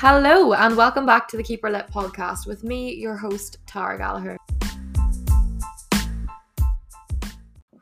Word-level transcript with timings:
Hello, 0.00 0.52
and 0.52 0.76
welcome 0.76 1.04
back 1.04 1.26
to 1.26 1.36
the 1.36 1.42
Keep 1.42 1.62
Her 1.62 1.70
Lit 1.70 1.88
podcast 1.88 2.46
with 2.46 2.62
me, 2.62 2.94
your 2.94 3.16
host, 3.16 3.58
Tara 3.66 3.98
Gallagher. 3.98 4.36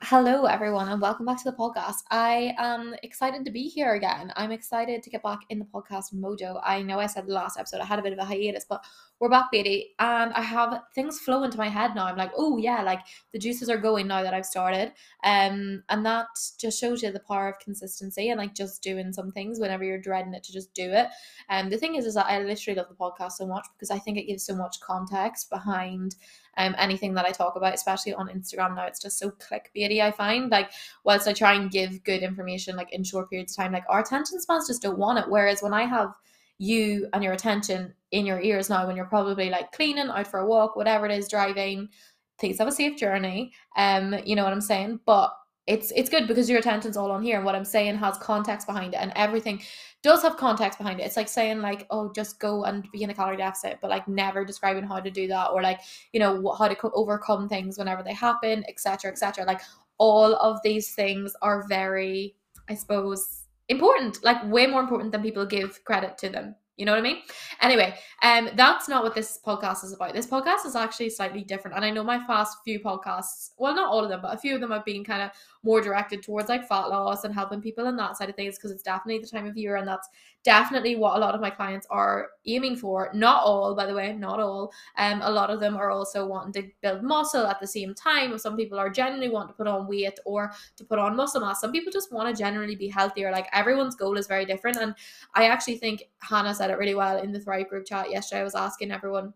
Hello, 0.09 0.45
everyone, 0.45 0.89
and 0.89 1.03
welcome 1.03 1.27
back 1.27 1.39
to 1.39 1.51
the 1.51 1.57
podcast. 1.57 2.05
I 2.13 2.55
am 2.59 2.95
excited 3.03 3.45
to 3.45 3.51
be 3.51 3.65
here 3.65 3.95
again. 3.95 4.33
I'm 4.37 4.53
excited 4.53 5.03
to 5.03 5.11
get 5.11 5.25
back 5.25 5.41
in 5.49 5.59
the 5.59 5.65
podcast 5.65 6.15
mojo. 6.15 6.61
I 6.65 6.81
know 6.83 7.01
I 7.01 7.07
said 7.07 7.27
the 7.27 7.33
last 7.33 7.59
episode 7.59 7.81
I 7.81 7.87
had 7.87 7.99
a 7.99 8.03
bit 8.03 8.13
of 8.13 8.21
a 8.21 8.25
hiatus, 8.25 8.65
but 8.69 8.85
we're 9.19 9.29
back, 9.29 9.51
baby, 9.51 9.95
and 9.99 10.33
I 10.33 10.43
have 10.43 10.81
things 10.95 11.19
flow 11.19 11.43
into 11.43 11.59
my 11.59 11.69
head 11.69 11.97
now. 11.97 12.05
I'm 12.05 12.17
like, 12.17 12.31
oh 12.37 12.57
yeah, 12.57 12.83
like 12.83 13.01
the 13.33 13.41
juices 13.41 13.69
are 13.69 13.79
going 13.79 14.07
now 14.07 14.23
that 14.23 14.33
I've 14.33 14.47
started. 14.47 14.93
Um, 15.25 15.83
and 15.89 16.07
that 16.07 16.27
just 16.61 16.79
shows 16.79 17.03
you 17.03 17.11
the 17.11 17.19
power 17.19 17.49
of 17.49 17.59
consistency 17.59 18.29
and 18.29 18.39
like 18.39 18.55
just 18.55 18.85
doing 18.85 19.13
some 19.13 19.33
things 19.33 19.59
whenever 19.59 19.83
you're 19.83 20.01
dreading 20.01 20.35
it 20.35 20.45
to 20.45 20.53
just 20.53 20.73
do 20.73 20.89
it. 20.89 21.09
And 21.49 21.65
um, 21.65 21.71
the 21.71 21.79
thing 21.79 21.97
is, 21.97 22.07
is 22.07 22.15
that 22.15 22.27
I 22.27 22.39
literally 22.45 22.77
love 22.77 22.89
the 22.89 22.95
podcast 22.95 23.33
so 23.33 23.47
much 23.49 23.67
because 23.75 23.91
I 23.91 23.99
think 23.99 24.19
it 24.19 24.29
gives 24.29 24.47
so 24.47 24.55
much 24.55 24.79
context 24.79 25.51
behind 25.51 26.15
um 26.57 26.75
anything 26.79 27.15
that 27.15 27.25
I 27.25 27.31
talk 27.31 27.57
about, 27.57 27.75
especially 27.75 28.15
on 28.15 28.29
Instagram 28.29 28.75
now. 28.77 28.87
It's 28.87 29.01
just 29.01 29.19
so 29.19 29.31
clickbaity. 29.31 30.01
I 30.01 30.11
find 30.11 30.51
like 30.51 30.71
whilst 31.05 31.29
I 31.29 31.33
try 31.33 31.55
and 31.55 31.71
give 31.71 32.05
good 32.05 32.23
information 32.23 32.77
like 32.77 32.93
in 32.93 33.05
short 33.05 33.31
periods 33.31 33.53
of 33.53 33.63
time, 33.63 33.73
like 33.73 33.85
our 33.89 34.01
attention 34.01 34.41
spans 34.41 34.67
just 34.67 34.83
don't 34.83 34.99
want 34.99 35.19
it. 35.19 35.29
Whereas 35.29 35.63
when 35.63 35.75
I 35.75 35.83
have 35.83 36.13
you 36.59 37.09
and 37.13 37.23
your 37.23 37.35
attention 37.35 37.93
in 38.13 38.25
your 38.25 38.41
ears 38.41 38.71
now 38.71 38.87
when 38.87 38.97
you're 38.97 39.05
probably 39.05 39.51
like 39.51 39.73
cleaning, 39.73 40.09
out 40.09 40.27
for 40.27 40.41
a 40.41 40.47
walk, 40.47 40.77
whatever 40.77 41.07
it 41.07 41.13
is, 41.13 41.29
driving. 41.29 41.89
Please 42.39 42.59
have 42.59 42.69
a 42.69 42.73
safe 42.73 42.99
journey. 42.99 43.53
Um, 43.77 44.15
you 44.25 44.37
know 44.37 44.45
what 44.45 44.53
I'm 44.53 44.61
saying? 44.61 45.01
But 45.07 45.33
it's 45.67 45.91
it's 45.97 46.09
good 46.09 46.29
because 46.29 46.49
your 46.49 46.59
attention's 46.59 46.97
all 46.97 47.11
on 47.11 47.23
here 47.23 47.37
and 47.37 47.45
what 47.45 47.55
i'm 47.55 47.65
saying 47.65 47.97
has 47.97 48.17
context 48.19 48.67
behind 48.67 48.95
it 48.95 48.99
and 48.99 49.13
everything 49.17 49.61
does 50.07 50.23
have 50.23 50.37
context 50.37 50.79
behind 50.79 51.01
it 51.01 51.05
it's 51.05 51.17
like 51.17 51.29
saying 51.29 51.61
like 51.61 51.87
oh 51.91 52.11
just 52.13 52.41
go 52.41 52.65
and 52.65 52.91
be 52.93 53.03
in 53.03 53.11
a 53.11 53.15
calorie 53.15 53.37
deficit 53.37 53.79
but 53.83 53.91
like 53.91 54.07
never 54.09 54.45
describing 54.45 54.85
how 54.85 54.99
to 54.99 55.11
do 55.11 55.27
that 55.29 55.51
or 55.51 55.63
like 55.63 55.81
you 56.13 56.21
know 56.21 56.55
how 56.59 56.67
to 56.67 56.75
co- 56.75 56.93
overcome 56.95 57.49
things 57.49 57.77
whenever 57.77 58.03
they 58.03 58.15
happen 58.15 58.65
etc 58.69 59.11
etc 59.11 59.45
like 59.45 59.61
all 59.99 60.35
of 60.37 60.59
these 60.63 60.95
things 60.95 61.35
are 61.43 61.67
very 61.69 62.35
i 62.69 62.75
suppose 62.75 63.47
important, 63.69 64.23
like 64.25 64.45
way 64.45 64.67
more 64.67 64.81
important 64.81 65.13
than 65.13 65.23
people 65.23 65.47
give 65.47 65.85
credit 65.85 66.19
to 66.19 66.29
them. 66.29 66.55
You 66.77 66.85
know 66.85 66.93
what 66.93 66.99
I 66.99 67.03
mean? 67.03 67.23
Anyway, 67.63 67.95
um, 68.23 68.51
that's 68.55 68.87
not 68.87 69.03
what 69.03 69.15
this 69.15 69.39
podcast 69.45 69.83
is 69.83 69.95
about. 69.95 70.13
This 70.13 70.27
podcast 70.27 70.67
is 70.67 70.77
actually 70.77 71.09
slightly 71.09 71.43
different. 71.43 71.75
And 71.75 71.85
I 71.85 71.91
know 71.91 72.05
my 72.05 72.19
past 72.27 72.59
few 72.65 72.81
podcasts, 72.81 73.53
well, 73.57 73.75
not 73.75 73.89
all 73.89 74.05
of 74.05 74.11
them, 74.11 74.21
but 74.21 74.35
a 74.35 74.39
few 74.39 74.55
of 74.55 74.61
them 74.61 74.71
have 74.71 74.85
been 74.85 75.03
kind 75.03 75.23
of 75.23 75.31
more 75.63 75.81
directed 75.81 76.23
towards 76.23 76.51
like 76.51 76.69
fat 76.69 76.87
loss 76.87 77.25
and 77.25 77.35
helping 77.35 77.63
people 77.63 77.87
in 77.87 77.97
that 77.97 78.19
side 78.19 78.29
of 78.29 78.37
things 78.37 78.57
because 78.57 78.71
it's 78.71 78.83
definitely 78.83 79.19
the 79.19 79.27
time 79.27 79.47
of 79.47 79.57
year 79.57 79.77
and 79.77 79.89
that's 79.89 80.09
definitely 80.47 80.95
what 80.95 81.17
a 81.17 81.19
lot 81.19 81.35
of 81.35 81.41
my 81.41 81.51
clients 81.51 81.89
are 81.91 82.29
aiming 82.47 82.77
for. 82.77 83.11
Not 83.13 83.43
all, 83.43 83.75
by 83.75 83.85
the 83.85 83.93
way, 83.93 84.13
not 84.13 84.39
all. 84.39 84.73
Um, 84.97 85.21
a 85.23 85.31
lot 85.31 85.51
of 85.51 85.59
them 85.59 85.77
are 85.77 85.91
also 85.91 86.25
wanting 86.25 86.53
to 86.53 86.71
build 86.83 87.03
muscle 87.03 87.49
at 87.49 87.59
the 87.59 87.67
same 87.67 87.95
time. 87.95 88.39
Some 88.39 88.57
people 88.57 88.79
are 88.79 88.89
genuinely 88.89 89.29
wanting 89.29 89.49
to 89.49 89.55
put 89.55 89.67
on 89.67 89.89
weight 89.89 90.21
or 90.25 90.53
to 90.77 90.85
put 90.85 91.01
on 91.01 91.17
muscle 91.17 91.41
mass. 91.41 91.61
Some 91.61 91.73
people 91.73 91.93
just 91.93 92.13
want 92.13 92.29
to 92.29 92.41
generally 92.41 92.77
be 92.77 92.87
healthier. 92.87 93.33
Like 93.33 93.49
everyone's 93.53 93.97
goal 93.97 94.17
is 94.17 94.29
very 94.29 94.47
different. 94.47 94.77
And 94.77 94.95
I 95.35 95.49
actually 95.49 95.79
think 95.79 96.05
Hannah 96.21 96.55
said 96.55 96.71
it 96.71 96.79
really 96.79 96.95
well 96.95 97.19
in 97.19 97.33
the 97.33 97.41
Thrive 97.41 97.69
group 97.69 97.85
chat 97.85 98.09
yesterday. 98.09 98.43
I 98.43 98.45
was 98.45 98.55
asking 98.55 98.93
everyone 98.93 99.35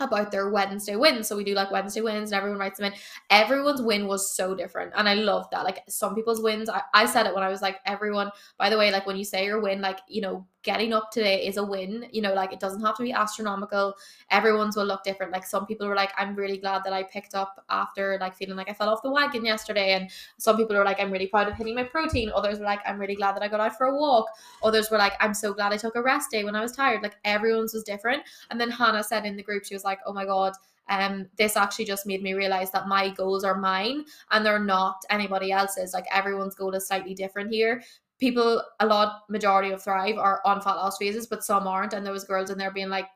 about 0.00 0.30
their 0.30 0.50
Wednesday 0.50 0.96
wins. 0.96 1.28
So 1.28 1.36
we 1.36 1.44
do 1.44 1.54
like 1.54 1.70
Wednesday 1.70 2.00
wins 2.00 2.30
and 2.30 2.38
everyone 2.38 2.58
writes 2.58 2.78
them 2.78 2.92
in. 2.92 2.98
Everyone's 3.30 3.82
win 3.82 4.06
was 4.06 4.34
so 4.36 4.54
different. 4.54 4.92
And 4.96 5.08
I 5.08 5.14
love 5.14 5.46
that. 5.50 5.64
Like 5.64 5.82
some 5.88 6.14
people's 6.14 6.40
wins, 6.40 6.68
I, 6.68 6.82
I 6.92 7.06
said 7.06 7.26
it 7.26 7.34
when 7.34 7.44
I 7.44 7.48
was 7.48 7.62
like, 7.62 7.78
everyone, 7.86 8.30
by 8.58 8.70
the 8.70 8.78
way, 8.78 8.90
like 8.90 9.06
when 9.06 9.16
you 9.16 9.24
say 9.24 9.44
your 9.44 9.60
win, 9.60 9.80
like, 9.80 10.00
you 10.08 10.20
know, 10.20 10.46
getting 10.66 10.92
up 10.92 11.10
today 11.12 11.46
is 11.46 11.56
a 11.56 11.64
win. 11.64 12.06
You 12.12 12.20
know, 12.20 12.34
like 12.34 12.52
it 12.52 12.60
doesn't 12.60 12.80
have 12.82 12.96
to 12.96 13.02
be 13.04 13.12
astronomical. 13.12 13.94
Everyone's 14.30 14.76
will 14.76 14.84
look 14.84 15.04
different. 15.04 15.32
Like 15.32 15.46
some 15.46 15.64
people 15.64 15.86
were 15.88 15.94
like, 15.94 16.12
I'm 16.18 16.34
really 16.34 16.58
glad 16.58 16.82
that 16.84 16.92
I 16.92 17.04
picked 17.04 17.34
up 17.34 17.64
after 17.70 18.18
like 18.20 18.34
feeling 18.34 18.56
like 18.56 18.68
I 18.68 18.74
fell 18.74 18.90
off 18.90 19.02
the 19.02 19.10
wagon 19.10 19.44
yesterday. 19.44 19.92
And 19.92 20.10
some 20.38 20.56
people 20.56 20.76
were 20.76 20.84
like, 20.84 21.00
I'm 21.00 21.12
really 21.12 21.28
proud 21.28 21.48
of 21.48 21.54
hitting 21.54 21.76
my 21.76 21.84
protein. 21.84 22.32
Others 22.34 22.58
were 22.58 22.64
like, 22.64 22.80
I'm 22.84 22.98
really 22.98 23.14
glad 23.14 23.36
that 23.36 23.42
I 23.42 23.48
got 23.48 23.60
out 23.60 23.78
for 23.78 23.86
a 23.86 23.96
walk. 23.96 24.26
Others 24.64 24.90
were 24.90 24.98
like, 24.98 25.14
I'm 25.20 25.32
so 25.32 25.54
glad 25.54 25.72
I 25.72 25.76
took 25.76 25.94
a 25.94 26.02
rest 26.02 26.30
day 26.32 26.44
when 26.44 26.56
I 26.56 26.60
was 26.60 26.72
tired. 26.72 27.02
Like 27.02 27.16
everyone's 27.24 27.72
was 27.72 27.84
different. 27.84 28.24
And 28.50 28.60
then 28.60 28.70
Hannah 28.70 29.04
said 29.04 29.24
in 29.24 29.36
the 29.36 29.44
group, 29.44 29.64
she 29.64 29.74
was 29.74 29.84
like, 29.84 30.00
oh 30.04 30.12
my 30.12 30.26
God, 30.26 30.52
um 30.88 31.26
this 31.36 31.56
actually 31.56 31.84
just 31.84 32.06
made 32.06 32.22
me 32.22 32.34
realize 32.34 32.70
that 32.70 32.86
my 32.86 33.10
goals 33.10 33.42
are 33.42 33.58
mine 33.58 34.04
and 34.30 34.46
they're 34.46 34.62
not 34.62 35.02
anybody 35.10 35.50
else's 35.50 35.92
like 35.92 36.04
everyone's 36.12 36.54
goal 36.54 36.72
is 36.74 36.86
slightly 36.86 37.12
different 37.12 37.50
here 37.50 37.82
people 38.18 38.62
a 38.80 38.86
lot 38.86 39.22
majority 39.28 39.70
of 39.70 39.82
thrive 39.82 40.16
are 40.16 40.40
on 40.44 40.60
fat 40.60 40.74
loss 40.74 40.96
phases 40.98 41.26
but 41.26 41.44
some 41.44 41.66
aren't 41.66 41.92
and 41.92 42.04
there 42.04 42.12
was 42.12 42.24
girls 42.24 42.50
in 42.50 42.58
there 42.58 42.70
being 42.70 42.88
like 42.88 43.08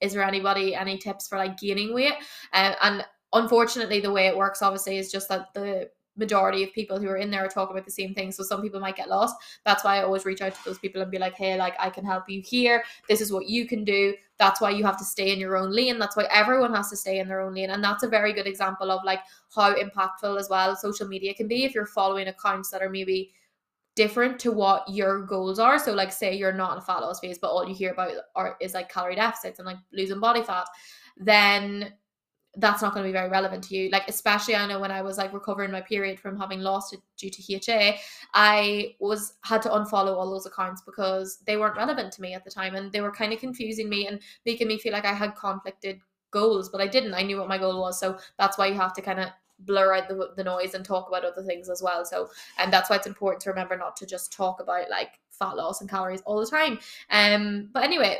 is 0.00 0.12
there 0.12 0.22
anybody 0.22 0.74
any 0.74 0.98
tips 0.98 1.28
for 1.28 1.38
like 1.38 1.58
gaining 1.58 1.94
weight 1.94 2.14
uh, 2.52 2.74
and 2.82 3.04
unfortunately 3.32 4.00
the 4.00 4.12
way 4.12 4.26
it 4.26 4.36
works 4.36 4.62
obviously 4.62 4.96
is 4.96 5.10
just 5.10 5.28
that 5.28 5.52
the 5.54 5.88
majority 6.16 6.62
of 6.62 6.72
people 6.72 6.98
who 6.98 7.08
are 7.08 7.16
in 7.16 7.30
there 7.30 7.44
are 7.44 7.48
talking 7.48 7.74
about 7.74 7.84
the 7.84 7.90
same 7.90 8.14
thing. 8.14 8.30
So 8.30 8.42
some 8.42 8.62
people 8.62 8.80
might 8.80 8.96
get 8.96 9.08
lost. 9.08 9.34
That's 9.64 9.84
why 9.84 9.98
I 9.98 10.04
always 10.04 10.24
reach 10.24 10.42
out 10.42 10.54
to 10.54 10.64
those 10.64 10.78
people 10.78 11.02
and 11.02 11.10
be 11.10 11.18
like, 11.18 11.34
hey, 11.34 11.56
like 11.56 11.74
I 11.78 11.90
can 11.90 12.04
help 12.04 12.28
you 12.28 12.40
here. 12.40 12.84
This 13.08 13.20
is 13.20 13.32
what 13.32 13.48
you 13.48 13.66
can 13.66 13.84
do. 13.84 14.14
That's 14.38 14.60
why 14.60 14.70
you 14.70 14.84
have 14.84 14.98
to 14.98 15.04
stay 15.04 15.32
in 15.32 15.38
your 15.38 15.56
own 15.56 15.74
lane. 15.74 15.98
That's 15.98 16.16
why 16.16 16.26
everyone 16.30 16.74
has 16.74 16.90
to 16.90 16.96
stay 16.96 17.18
in 17.18 17.28
their 17.28 17.40
own 17.40 17.54
lane. 17.54 17.70
And 17.70 17.82
that's 17.82 18.02
a 18.02 18.08
very 18.08 18.32
good 18.32 18.46
example 18.46 18.90
of 18.90 19.04
like 19.04 19.20
how 19.54 19.74
impactful 19.74 20.38
as 20.38 20.48
well 20.48 20.76
social 20.76 21.08
media 21.08 21.34
can 21.34 21.48
be 21.48 21.64
if 21.64 21.74
you're 21.74 21.86
following 21.86 22.28
accounts 22.28 22.70
that 22.70 22.82
are 22.82 22.90
maybe 22.90 23.32
different 23.96 24.38
to 24.40 24.50
what 24.52 24.88
your 24.88 25.22
goals 25.22 25.58
are. 25.58 25.78
So, 25.78 25.92
like, 25.92 26.12
say 26.12 26.36
you're 26.36 26.52
not 26.52 26.72
in 26.72 26.78
a 26.78 26.82
fat 26.82 26.98
loss 26.98 27.20
phase, 27.20 27.38
but 27.38 27.48
all 27.48 27.66
you 27.68 27.74
hear 27.74 27.92
about 27.92 28.12
are 28.34 28.56
is 28.60 28.74
like 28.74 28.92
calorie 28.92 29.16
deficits 29.16 29.58
and 29.58 29.66
like 29.66 29.78
losing 29.92 30.20
body 30.20 30.42
fat, 30.42 30.66
then 31.16 31.92
that's 32.56 32.82
not 32.82 32.94
going 32.94 33.04
to 33.04 33.08
be 33.08 33.12
very 33.12 33.28
relevant 33.28 33.64
to 33.64 33.76
you. 33.76 33.90
Like, 33.90 34.08
especially 34.08 34.54
I 34.54 34.66
know 34.66 34.78
when 34.78 34.90
I 34.90 35.02
was 35.02 35.18
like 35.18 35.32
recovering 35.32 35.72
my 35.72 35.80
period 35.80 36.20
from 36.20 36.38
having 36.38 36.60
lost 36.60 36.92
it 36.92 37.00
due 37.16 37.30
to 37.30 37.54
HA, 37.54 37.98
I 38.32 38.94
was 39.00 39.34
had 39.42 39.62
to 39.62 39.70
unfollow 39.70 40.14
all 40.14 40.30
those 40.30 40.46
accounts 40.46 40.82
because 40.82 41.38
they 41.46 41.56
weren't 41.56 41.76
relevant 41.76 42.12
to 42.12 42.22
me 42.22 42.34
at 42.34 42.44
the 42.44 42.50
time 42.50 42.74
and 42.74 42.92
they 42.92 43.00
were 43.00 43.12
kind 43.12 43.32
of 43.32 43.40
confusing 43.40 43.88
me 43.88 44.06
and 44.06 44.20
making 44.46 44.68
me 44.68 44.78
feel 44.78 44.92
like 44.92 45.04
I 45.04 45.14
had 45.14 45.36
conflicted 45.36 46.00
goals, 46.30 46.68
but 46.68 46.80
I 46.80 46.86
didn't. 46.86 47.14
I 47.14 47.22
knew 47.22 47.38
what 47.38 47.48
my 47.48 47.58
goal 47.58 47.80
was. 47.80 47.98
So 47.98 48.18
that's 48.38 48.58
why 48.58 48.66
you 48.66 48.74
have 48.74 48.92
to 48.94 49.02
kind 49.02 49.20
of 49.20 49.30
blur 49.64 49.94
out 49.94 50.08
the, 50.08 50.30
the 50.36 50.44
noise 50.44 50.74
and 50.74 50.84
talk 50.84 51.08
about 51.08 51.24
other 51.24 51.42
things 51.42 51.68
as 51.68 51.82
well. 51.82 52.04
So, 52.04 52.30
and 52.58 52.72
that's 52.72 52.90
why 52.90 52.96
it's 52.96 53.06
important 53.06 53.42
to 53.42 53.50
remember 53.50 53.76
not 53.76 53.96
to 53.96 54.06
just 54.06 54.32
talk 54.32 54.60
about 54.60 54.90
like 54.90 55.18
fat 55.30 55.56
loss 55.56 55.80
and 55.80 55.90
calories 55.90 56.22
all 56.24 56.40
the 56.40 56.46
time. 56.46 56.78
Um, 57.10 57.70
but 57.72 57.84
anyway, 57.84 58.18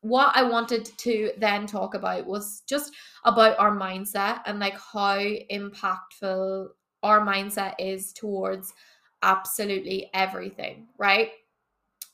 what 0.00 0.32
I 0.36 0.42
wanted 0.42 0.84
to 0.98 1.32
then 1.38 1.66
talk 1.66 1.94
about 1.94 2.26
was 2.26 2.62
just 2.68 2.92
about 3.24 3.58
our 3.58 3.72
mindset 3.72 4.40
and 4.46 4.60
like 4.60 4.78
how 4.78 5.18
impactful 5.18 6.68
our 7.02 7.20
mindset 7.20 7.74
is 7.78 8.12
towards 8.12 8.72
absolutely 9.22 10.10
everything, 10.14 10.86
right? 10.98 11.30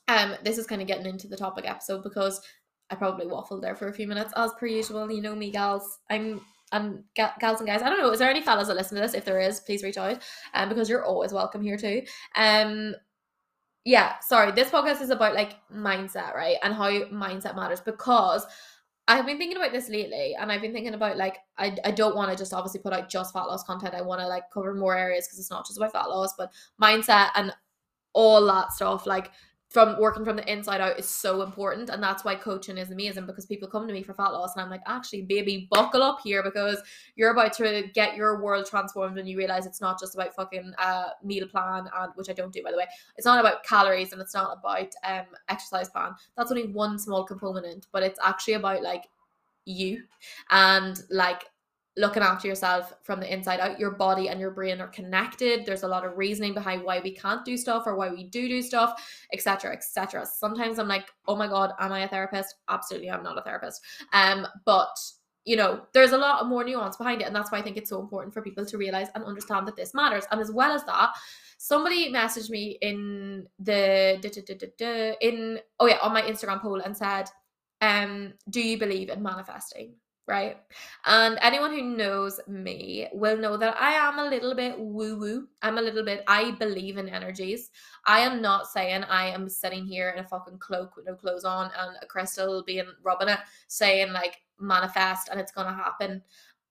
Um, 0.07 0.35
this 0.43 0.57
is 0.57 0.67
kind 0.67 0.81
of 0.81 0.87
getting 0.87 1.05
into 1.05 1.27
the 1.27 1.37
topic 1.37 1.65
episode 1.67 2.03
because 2.03 2.41
I 2.89 2.95
probably 2.95 3.25
waffled 3.25 3.61
there 3.61 3.75
for 3.75 3.87
a 3.87 3.93
few 3.93 4.07
minutes 4.07 4.33
as 4.35 4.51
per 4.59 4.65
usual. 4.65 5.11
You 5.11 5.21
know 5.21 5.35
me, 5.35 5.51
gals. 5.51 5.99
I'm 6.09 6.41
and 6.73 7.03
gals 7.15 7.59
and 7.59 7.67
guys, 7.67 7.81
I 7.81 7.89
don't 7.89 7.99
know, 7.99 8.11
is 8.11 8.19
there 8.19 8.29
any 8.29 8.41
fellas 8.41 8.67
that 8.67 8.75
listen 8.75 8.95
to 8.95 9.01
this? 9.01 9.13
If 9.13 9.23
there 9.23 9.39
is, 9.39 9.61
please 9.61 9.83
reach 9.83 9.97
out, 9.97 10.21
um, 10.53 10.67
because 10.67 10.89
you're 10.89 11.05
always 11.05 11.31
welcome 11.31 11.61
here 11.61 11.77
too. 11.77 12.01
Um, 12.35 12.95
yeah, 13.85 14.19
sorry, 14.19 14.51
this 14.51 14.69
podcast 14.69 15.01
is 15.01 15.09
about 15.09 15.35
like 15.35 15.55
mindset, 15.73 16.33
right, 16.33 16.57
and 16.63 16.73
how 16.73 16.89
mindset 16.89 17.55
matters 17.55 17.79
because 17.79 18.45
I've 19.07 19.25
been 19.25 19.37
thinking 19.37 19.57
about 19.57 19.73
this 19.73 19.89
lately, 19.89 20.35
and 20.39 20.51
I've 20.51 20.61
been 20.61 20.73
thinking 20.73 20.93
about 20.93 21.17
like 21.17 21.37
I, 21.57 21.75
I 21.83 21.91
don't 21.91 22.15
want 22.15 22.31
to 22.31 22.37
just 22.37 22.53
obviously 22.53 22.79
put 22.79 22.93
out 22.93 23.09
just 23.09 23.33
fat 23.33 23.43
loss 23.43 23.63
content. 23.63 23.93
I 23.93 24.01
want 24.01 24.21
to 24.21 24.27
like 24.27 24.49
cover 24.51 24.73
more 24.73 24.97
areas 24.97 25.27
because 25.27 25.39
it's 25.39 25.51
not 25.51 25.65
just 25.65 25.77
about 25.77 25.91
fat 25.91 26.09
loss, 26.09 26.33
but 26.37 26.51
mindset 26.81 27.29
and 27.35 27.53
all 28.13 28.45
that 28.45 28.71
stuff. 28.71 29.05
Like 29.05 29.31
from 29.73 29.99
working 29.99 30.23
from 30.23 30.35
the 30.35 30.51
inside 30.51 30.81
out 30.81 30.99
is 30.99 31.09
so 31.09 31.41
important. 31.41 31.89
And 31.89 32.01
that's 32.01 32.23
why 32.23 32.35
coaching 32.35 32.77
is 32.77 32.91
amazing 32.91 33.25
because 33.25 33.47
people 33.47 33.67
come 33.67 33.87
to 33.87 33.93
me 33.93 34.03
for 34.03 34.13
fat 34.13 34.29
loss 34.29 34.53
and 34.55 34.61
I'm 34.61 34.69
like 34.69 34.83
actually 34.85 35.23
baby 35.23 35.67
buckle 35.71 36.03
up 36.03 36.19
here 36.23 36.43
because 36.43 36.79
you're 37.15 37.31
about 37.31 37.53
to 37.53 37.89
get 37.95 38.15
your 38.15 38.39
world 38.39 38.67
transformed 38.67 39.17
and 39.17 39.27
you 39.27 39.35
realize 39.35 39.65
it's 39.65 39.81
not 39.81 39.99
just 39.99 40.13
about 40.13 40.35
fucking 40.35 40.73
uh 40.77 41.09
meal 41.23 41.47
plan 41.47 41.89
and 41.97 42.11
which 42.13 42.29
I 42.29 42.33
don't 42.33 42.53
do 42.53 42.61
by 42.63 42.69
the 42.69 42.77
way. 42.77 42.85
It's 43.17 43.25
not 43.25 43.39
about 43.39 43.63
calories 43.63 44.13
and 44.13 44.21
it's 44.21 44.35
not 44.35 44.59
about 44.59 44.93
um 45.07 45.25
exercise 45.49 45.89
plan. 45.89 46.11
That's 46.37 46.51
only 46.51 46.67
one 46.67 46.99
small 46.99 47.23
component 47.23 47.87
but 47.91 48.03
it's 48.03 48.19
actually 48.23 48.53
about 48.53 48.83
like 48.83 49.07
you 49.65 50.03
and 50.51 51.01
like 51.09 51.45
looking 51.95 52.23
after 52.23 52.47
yourself 52.47 52.93
from 53.03 53.19
the 53.19 53.31
inside 53.31 53.59
out. 53.59 53.79
Your 53.79 53.91
body 53.91 54.29
and 54.29 54.39
your 54.39 54.51
brain 54.51 54.81
are 54.81 54.87
connected. 54.87 55.65
There's 55.65 55.83
a 55.83 55.87
lot 55.87 56.05
of 56.05 56.17
reasoning 56.17 56.53
behind 56.53 56.83
why 56.83 56.99
we 56.99 57.11
can't 57.11 57.45
do 57.45 57.55
stuff 57.57 57.83
or 57.85 57.95
why 57.95 58.09
we 58.09 58.23
do 58.25 58.47
do 58.47 58.61
stuff 58.61 59.01
etc 59.31 59.71
etc 59.71 60.25
sometimes 60.25 60.79
i'm 60.79 60.87
like 60.87 61.07
oh 61.27 61.35
my 61.35 61.47
god 61.47 61.71
am 61.79 61.91
i 61.91 62.01
a 62.01 62.07
therapist? 62.07 62.55
Absolutely 62.69 63.09
i'm 63.11 63.23
not 63.23 63.37
a 63.37 63.41
therapist. 63.41 63.81
Um 64.11 64.47
but 64.65 64.95
you 65.45 65.55
know 65.55 65.81
there's 65.93 66.13
a 66.13 66.17
lot 66.17 66.47
more 66.47 66.63
nuance 66.63 66.97
behind 66.97 67.21
it 67.21 67.25
and 67.25 67.35
that's 67.35 67.51
why 67.51 67.57
i 67.57 67.61
think 67.61 67.77
it's 67.77 67.89
so 67.89 67.99
important 67.99 68.33
for 68.33 68.41
people 68.41 68.65
to 68.65 68.77
realize 68.77 69.07
and 69.13 69.23
understand 69.23 69.67
that 69.67 69.75
this 69.75 69.93
matters. 69.93 70.25
And 70.31 70.41
as 70.41 70.51
well 70.51 70.71
as 70.71 70.83
that 70.85 71.11
somebody 71.57 72.11
messaged 72.11 72.49
me 72.49 72.77
in 72.81 73.45
the 73.59 74.19
in 75.21 75.59
oh 75.79 75.87
yeah 75.87 75.97
on 76.01 76.13
my 76.13 76.21
instagram 76.23 76.61
poll 76.61 76.81
and 76.81 76.95
said 76.95 77.29
um, 77.83 78.33
do 78.49 78.61
you 78.61 78.77
believe 78.77 79.09
in 79.09 79.21
manifesting? 79.21 79.95
Right. 80.25 80.55
And 81.05 81.37
anyone 81.41 81.71
who 81.71 81.81
knows 81.83 82.39
me 82.47 83.09
will 83.11 83.35
know 83.35 83.57
that 83.57 83.75
I 83.79 83.91
am 83.91 84.19
a 84.19 84.29
little 84.29 84.55
bit 84.55 84.79
woo 84.79 85.19
woo. 85.19 85.47
I'm 85.61 85.77
a 85.77 85.81
little 85.81 86.05
bit, 86.05 86.23
I 86.29 86.51
believe 86.51 86.95
in 86.95 87.09
energies. 87.09 87.71
I 88.05 88.21
am 88.21 88.41
not 88.41 88.67
saying 88.67 89.03
I 89.03 89.27
am 89.27 89.49
sitting 89.49 89.85
here 89.85 90.11
in 90.11 90.23
a 90.23 90.27
fucking 90.27 90.59
cloak 90.59 90.95
with 90.95 91.07
no 91.07 91.15
clothes 91.15 91.43
on 91.43 91.71
and 91.77 91.97
a 92.01 92.05
crystal 92.05 92.63
being 92.65 92.85
rubbing 93.03 93.27
it, 93.27 93.39
saying 93.67 94.13
like 94.13 94.37
manifest 94.59 95.27
and 95.27 95.41
it's 95.41 95.51
going 95.51 95.67
to 95.67 95.73
happen. 95.73 96.21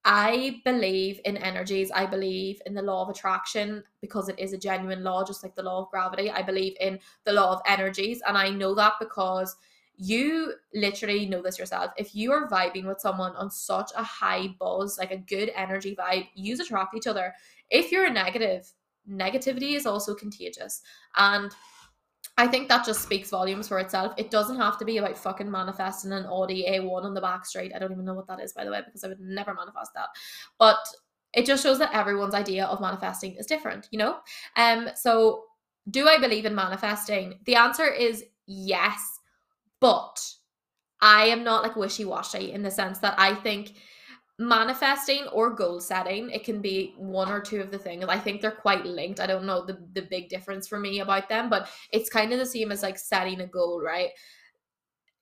I 0.05 0.63
believe 0.65 1.21
in 1.27 1.37
energies. 1.37 1.91
I 1.93 2.07
believe 2.07 2.61
in 2.65 2.75
the 2.75 2.83
law 2.83 3.03
of 3.03 3.11
attraction 3.11 3.85
because 4.01 4.31
it 4.31 4.39
is 4.39 4.55
a 4.55 4.59
genuine 4.59 5.05
law, 5.05 5.25
just 5.25 5.43
like 5.43 5.55
the 5.55 5.63
law 5.63 5.83
of 5.83 5.91
gravity. 5.91 6.31
I 6.31 6.43
believe 6.43 6.75
in 6.81 6.99
the 7.25 7.33
law 7.33 7.53
of 7.53 7.61
energies. 7.67 8.23
And 8.27 8.37
I 8.37 8.49
know 8.49 8.75
that 8.75 8.95
because 8.99 9.55
you 10.03 10.55
literally 10.75 11.27
know 11.27 11.41
this 11.41 11.59
yourself. 11.59 11.93
If 11.97 12.15
you 12.15 12.33
are 12.33 12.49
vibing 12.49 12.87
with 12.87 13.01
someone 13.01 13.37
on 13.37 13.51
such 13.51 13.93
a 13.97 14.03
high 14.03 14.49
buzz, 14.59 14.99
like 14.99 15.13
a 15.13 15.17
good 15.17 15.53
energy 15.55 15.95
vibe, 15.95 16.27
you 16.35 16.61
attract 16.61 16.97
each 16.97 17.07
other. 17.07 17.33
If 17.71 17.93
you're 17.93 18.07
a 18.07 18.13
negative, 18.13 18.69
negativity 19.09 19.77
is 19.77 19.87
also 19.87 20.15
contagious. 20.15 20.83
And 21.17 21.53
I 22.37 22.49
think 22.49 22.69
that 22.69 22.85
just 22.85 23.03
speaks 23.03 23.31
volumes 23.31 23.69
for 23.69 23.79
itself. 23.79 24.13
It 24.17 24.33
doesn't 24.33 24.57
have 24.57 24.77
to 24.79 24.85
be 24.85 24.97
about 24.97 25.17
fucking 25.17 25.51
manifesting 25.51 26.11
an 26.11 26.27
Audi 26.27 26.65
A1 26.69 27.05
on 27.05 27.15
the 27.15 27.21
back 27.21 27.47
street. 27.47 27.73
I 27.73 27.79
don't 27.79 27.93
even 27.93 28.05
know 28.05 28.15
what 28.15 28.27
that 28.27 28.41
is, 28.41 28.53
by 28.53 28.65
the 28.65 28.73
way, 28.73 28.81
because 28.85 29.05
I 29.05 29.09
would 29.09 29.21
never 29.21 29.55
manifest 29.55 29.93
that. 29.95 30.09
But 30.59 30.79
it 31.33 31.47
just 31.47 31.63
shows 31.63 31.79
that 31.79 31.95
everyone's 31.95 32.35
idea 32.35 32.65
of 32.65 32.81
manifesting 32.81 33.37
is 33.37 33.47
different, 33.47 33.87
you 33.93 33.99
know? 34.01 34.17
Um, 34.57 34.89
so 34.97 35.45
do 35.91 36.09
I 36.09 36.19
believe 36.19 36.45
in 36.45 36.57
manifesting? 36.57 37.39
The 37.45 37.55
answer 37.55 37.87
is 37.87 38.25
yes 38.47 39.12
but 39.83 40.25
I 41.01 41.25
am 41.27 41.43
not 41.43 41.65
like 41.65 41.75
wishy 41.75 42.05
washy 42.05 42.53
in 42.53 42.63
the 42.63 42.71
sense 42.71 43.01
that 43.01 43.17
I 43.19 43.35
think 43.35 43.75
manifesting 44.39 45.27
or 45.33 45.51
goal 45.51 45.81
setting 45.81 46.31
it 46.31 46.45
can 46.45 46.63
be 46.63 46.95
one 46.97 47.31
or 47.31 47.41
two 47.41 47.61
of 47.61 47.73
the 47.73 47.79
things. 47.79 48.05
I 48.09 48.19
think 48.19 48.41
they're 48.41 48.53
quite 48.53 48.87
linked. 48.87 49.21
I 49.21 49.27
don't 49.27 49.45
know 49.45 49.67
the, 49.67 49.79
the 49.93 50.03
big 50.03 50.29
difference 50.29 50.69
for 50.69 50.79
me 50.79 51.01
about 51.01 51.29
them 51.29 51.51
but 51.51 51.69
it's 51.93 52.09
kind 52.09 52.33
of 52.33 52.39
the 52.39 52.47
same 52.47 52.71
as 52.71 52.83
like 52.83 52.97
setting 52.97 53.41
a 53.41 53.47
goal 53.47 53.83
right? 53.85 54.11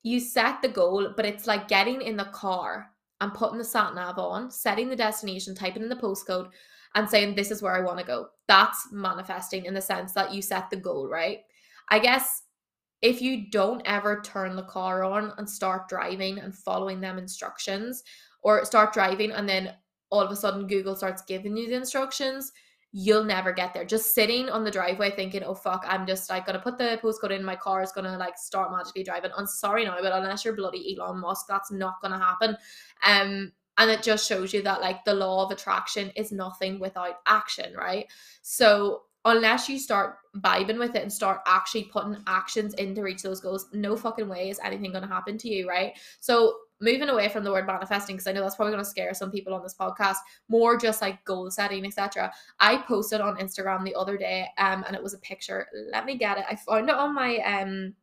You 0.02 0.20
set 0.20 0.60
the 0.60 0.68
goal 0.68 1.14
but 1.16 1.24
it's 1.24 1.46
like 1.46 1.66
getting 1.66 2.02
in 2.02 2.18
the 2.18 2.24
car 2.24 2.90
and 3.22 3.32
putting 3.32 3.58
the 3.58 3.64
sat 3.64 3.94
nav 3.94 4.18
on 4.18 4.50
setting 4.50 4.90
the 4.90 4.96
destination 4.96 5.54
typing 5.54 5.82
in 5.82 5.88
the 5.88 5.96
postcode 5.96 6.50
and 6.94 7.08
saying 7.08 7.34
this 7.34 7.50
is 7.50 7.62
where 7.62 7.74
i 7.74 7.80
want 7.80 7.98
to 7.98 8.04
go. 8.04 8.26
That's 8.46 8.88
manifesting 8.92 9.64
in 9.64 9.72
the 9.72 9.80
sense 9.80 10.12
that 10.12 10.34
you 10.34 10.42
set 10.42 10.68
the 10.68 10.76
goal 10.76 11.08
right? 11.08 11.38
I 11.88 11.98
guess 11.98 12.42
if 13.02 13.22
you 13.22 13.50
don't 13.50 13.82
ever 13.84 14.20
turn 14.20 14.56
the 14.56 14.62
car 14.64 15.04
on 15.04 15.32
and 15.38 15.48
start 15.48 15.88
driving 15.88 16.38
and 16.38 16.54
following 16.54 17.00
them 17.00 17.18
instructions 17.18 18.02
or 18.42 18.64
start 18.64 18.92
driving 18.92 19.32
and 19.32 19.48
then 19.48 19.74
all 20.10 20.20
of 20.20 20.30
a 20.30 20.36
sudden 20.36 20.66
Google 20.66 20.96
starts 20.96 21.22
giving 21.22 21.56
you 21.56 21.68
the 21.68 21.76
instructions, 21.76 22.52
you'll 22.92 23.24
never 23.24 23.52
get 23.52 23.72
there. 23.72 23.84
Just 23.84 24.14
sitting 24.14 24.48
on 24.48 24.64
the 24.64 24.70
driveway 24.70 25.10
thinking, 25.12 25.44
oh 25.44 25.54
fuck, 25.54 25.84
I'm 25.86 26.06
just 26.06 26.28
like 26.28 26.46
gonna 26.46 26.58
put 26.58 26.76
the 26.76 26.98
postcode 27.02 27.30
in, 27.30 27.44
my 27.44 27.56
car 27.56 27.82
is 27.82 27.92
gonna 27.92 28.18
like 28.18 28.36
start 28.36 28.72
magically 28.72 29.04
driving. 29.04 29.30
I'm 29.36 29.46
sorry 29.46 29.84
now, 29.84 29.96
but 30.00 30.12
unless 30.12 30.44
you're 30.44 30.56
bloody 30.56 30.96
Elon 30.98 31.20
Musk, 31.20 31.46
that's 31.48 31.70
not 31.70 32.02
gonna 32.02 32.18
happen. 32.18 32.56
Um 33.06 33.52
and 33.78 33.90
it 33.90 34.02
just 34.02 34.28
shows 34.28 34.52
you 34.52 34.62
that 34.62 34.82
like 34.82 35.04
the 35.04 35.14
law 35.14 35.44
of 35.44 35.52
attraction 35.52 36.10
is 36.10 36.32
nothing 36.32 36.80
without 36.80 37.20
action, 37.26 37.72
right? 37.74 38.06
So 38.42 39.04
unless 39.24 39.68
you 39.68 39.78
start 39.78 40.16
vibing 40.38 40.78
with 40.78 40.94
it 40.94 41.02
and 41.02 41.12
start 41.12 41.40
actually 41.46 41.84
putting 41.84 42.16
actions 42.26 42.74
in 42.74 42.94
to 42.94 43.02
reach 43.02 43.22
those 43.22 43.40
goals, 43.40 43.66
no 43.72 43.96
fucking 43.96 44.28
way 44.28 44.50
is 44.50 44.60
anything 44.64 44.92
going 44.92 45.02
to 45.02 45.08
happen 45.08 45.36
to 45.38 45.48
you, 45.48 45.68
right? 45.68 45.98
So, 46.20 46.56
moving 46.82 47.10
away 47.10 47.28
from 47.28 47.44
the 47.44 47.50
word 47.50 47.66
manifesting, 47.66 48.16
because 48.16 48.26
I 48.26 48.32
know 48.32 48.40
that's 48.40 48.56
probably 48.56 48.72
going 48.72 48.84
to 48.84 48.88
scare 48.90 49.12
some 49.12 49.30
people 49.30 49.52
on 49.52 49.62
this 49.62 49.74
podcast, 49.78 50.16
more 50.48 50.78
just 50.78 51.02
like 51.02 51.22
goal 51.24 51.50
setting, 51.50 51.84
etc. 51.84 52.32
I 52.58 52.78
posted 52.78 53.20
on 53.20 53.36
Instagram 53.36 53.84
the 53.84 53.94
other 53.94 54.16
day, 54.16 54.48
um, 54.56 54.84
and 54.86 54.96
it 54.96 55.02
was 55.02 55.12
a 55.12 55.18
picture. 55.18 55.66
Let 55.92 56.06
me 56.06 56.16
get 56.16 56.38
it. 56.38 56.44
I 56.48 56.56
found 56.56 56.88
it 56.88 56.94
on 56.94 57.14
my 57.14 57.36
um 57.38 57.94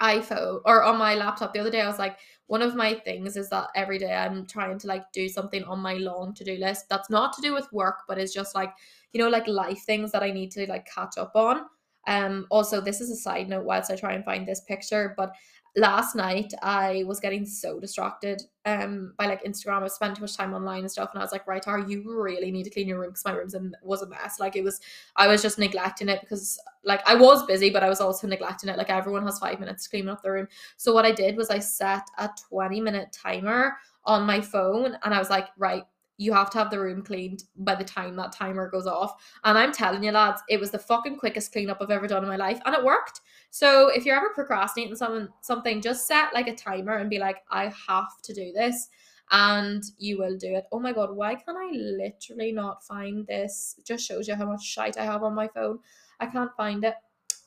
iPhone 0.00 0.60
or 0.64 0.84
on 0.84 0.98
my 0.98 1.14
laptop 1.14 1.52
the 1.52 1.60
other 1.60 1.70
day. 1.70 1.80
I 1.80 1.88
was 1.88 1.98
like, 1.98 2.18
one 2.46 2.62
of 2.62 2.74
my 2.74 2.94
things 2.94 3.36
is 3.36 3.50
that 3.50 3.68
every 3.74 3.98
day 3.98 4.14
I'm 4.14 4.46
trying 4.46 4.78
to 4.78 4.86
like 4.86 5.10
do 5.12 5.28
something 5.28 5.64
on 5.64 5.80
my 5.80 5.94
long 5.94 6.32
to 6.34 6.44
do 6.44 6.56
list 6.56 6.88
that's 6.88 7.10
not 7.10 7.34
to 7.34 7.42
do 7.42 7.52
with 7.52 7.70
work, 7.72 8.02
but 8.08 8.18
is 8.18 8.32
just 8.32 8.54
like 8.54 8.72
you 9.12 9.22
know, 9.22 9.28
like 9.28 9.46
life 9.48 9.82
things 9.84 10.12
that 10.12 10.22
I 10.22 10.30
need 10.30 10.50
to 10.52 10.66
like 10.68 10.86
catch 10.86 11.18
up 11.18 11.32
on. 11.34 11.62
Um, 12.06 12.46
also, 12.50 12.80
this 12.80 13.00
is 13.00 13.10
a 13.10 13.16
side 13.16 13.48
note 13.48 13.64
whilst 13.64 13.90
I 13.90 13.96
try 13.96 14.14
and 14.14 14.24
find 14.24 14.46
this 14.46 14.62
picture, 14.62 15.14
but 15.16 15.32
last 15.76 16.16
night 16.16 16.52
I 16.62 17.04
was 17.06 17.20
getting 17.20 17.44
so 17.44 17.78
distracted 17.78 18.42
um 18.64 19.12
by 19.16 19.26
like 19.26 19.44
Instagram. 19.44 19.82
I 19.82 19.88
spent 19.88 20.16
too 20.16 20.22
much 20.22 20.36
time 20.36 20.54
online 20.54 20.80
and 20.80 20.90
stuff, 20.90 21.10
and 21.12 21.20
I 21.20 21.24
was 21.24 21.32
like, 21.32 21.46
right, 21.46 21.66
are 21.68 21.80
you 21.80 22.02
really 22.20 22.50
need 22.50 22.64
to 22.64 22.70
clean 22.70 22.88
your 22.88 22.98
room 22.98 23.10
because 23.10 23.24
my 23.24 23.32
room's 23.32 23.54
was 23.82 24.02
a 24.02 24.08
mess. 24.08 24.40
Like 24.40 24.56
it 24.56 24.64
was, 24.64 24.80
I 25.16 25.26
was 25.26 25.42
just 25.42 25.58
neglecting 25.58 26.08
it 26.08 26.20
because 26.20 26.58
like 26.84 27.06
I 27.08 27.14
was 27.14 27.44
busy, 27.46 27.70
but 27.70 27.84
I 27.84 27.88
was 27.88 28.00
also 28.00 28.26
neglecting 28.26 28.70
it. 28.70 28.78
Like 28.78 28.90
everyone 28.90 29.24
has 29.24 29.38
five 29.38 29.60
minutes 29.60 29.84
to 29.84 29.90
clean 29.90 30.08
up 30.08 30.22
their 30.22 30.32
room. 30.32 30.48
So 30.76 30.92
what 30.92 31.04
I 31.04 31.12
did 31.12 31.36
was 31.36 31.50
I 31.50 31.58
set 31.58 32.02
a 32.18 32.30
twenty 32.48 32.80
minute 32.80 33.12
timer 33.12 33.76
on 34.04 34.26
my 34.26 34.40
phone, 34.40 34.96
and 35.04 35.14
I 35.14 35.18
was 35.18 35.30
like, 35.30 35.48
right, 35.58 35.84
you 36.18 36.32
have 36.32 36.50
to 36.50 36.58
have 36.58 36.70
the 36.70 36.80
room 36.80 37.02
cleaned 37.02 37.44
by 37.56 37.74
the 37.74 37.84
time 37.84 38.16
that 38.16 38.32
timer 38.32 38.68
goes 38.68 38.86
off. 38.86 39.22
And 39.44 39.56
I'm 39.56 39.72
telling 39.72 40.02
you, 40.02 40.10
lads, 40.10 40.42
it 40.48 40.60
was 40.60 40.70
the 40.72 40.78
fucking 40.78 41.16
quickest 41.16 41.52
cleanup 41.52 41.78
I've 41.80 41.90
ever 41.90 42.08
done 42.08 42.24
in 42.24 42.28
my 42.28 42.36
life, 42.36 42.60
and 42.66 42.74
it 42.74 42.84
worked. 42.84 43.20
So 43.50 43.88
if 43.88 44.04
you're 44.04 44.16
ever 44.16 44.30
procrastinating 44.34 44.96
something, 44.96 45.28
something, 45.40 45.80
just 45.80 46.06
set 46.06 46.34
like 46.34 46.48
a 46.48 46.56
timer 46.56 46.96
and 46.96 47.08
be 47.08 47.18
like, 47.18 47.38
I 47.50 47.72
have 47.88 48.20
to 48.24 48.34
do 48.34 48.52
this, 48.52 48.88
and 49.30 49.82
you 49.96 50.18
will 50.18 50.36
do 50.36 50.56
it. 50.56 50.64
Oh 50.72 50.80
my 50.80 50.92
god, 50.92 51.14
why 51.14 51.36
can 51.36 51.56
I 51.56 51.70
literally 51.72 52.52
not 52.52 52.84
find 52.84 53.26
this? 53.26 53.76
It 53.78 53.86
just 53.86 54.04
shows 54.04 54.26
you 54.26 54.34
how 54.34 54.46
much 54.46 54.64
shite 54.64 54.98
I 54.98 55.04
have 55.04 55.22
on 55.22 55.34
my 55.34 55.48
phone. 55.48 55.78
I 56.20 56.26
can't 56.26 56.54
find 56.56 56.84
it. 56.84 56.94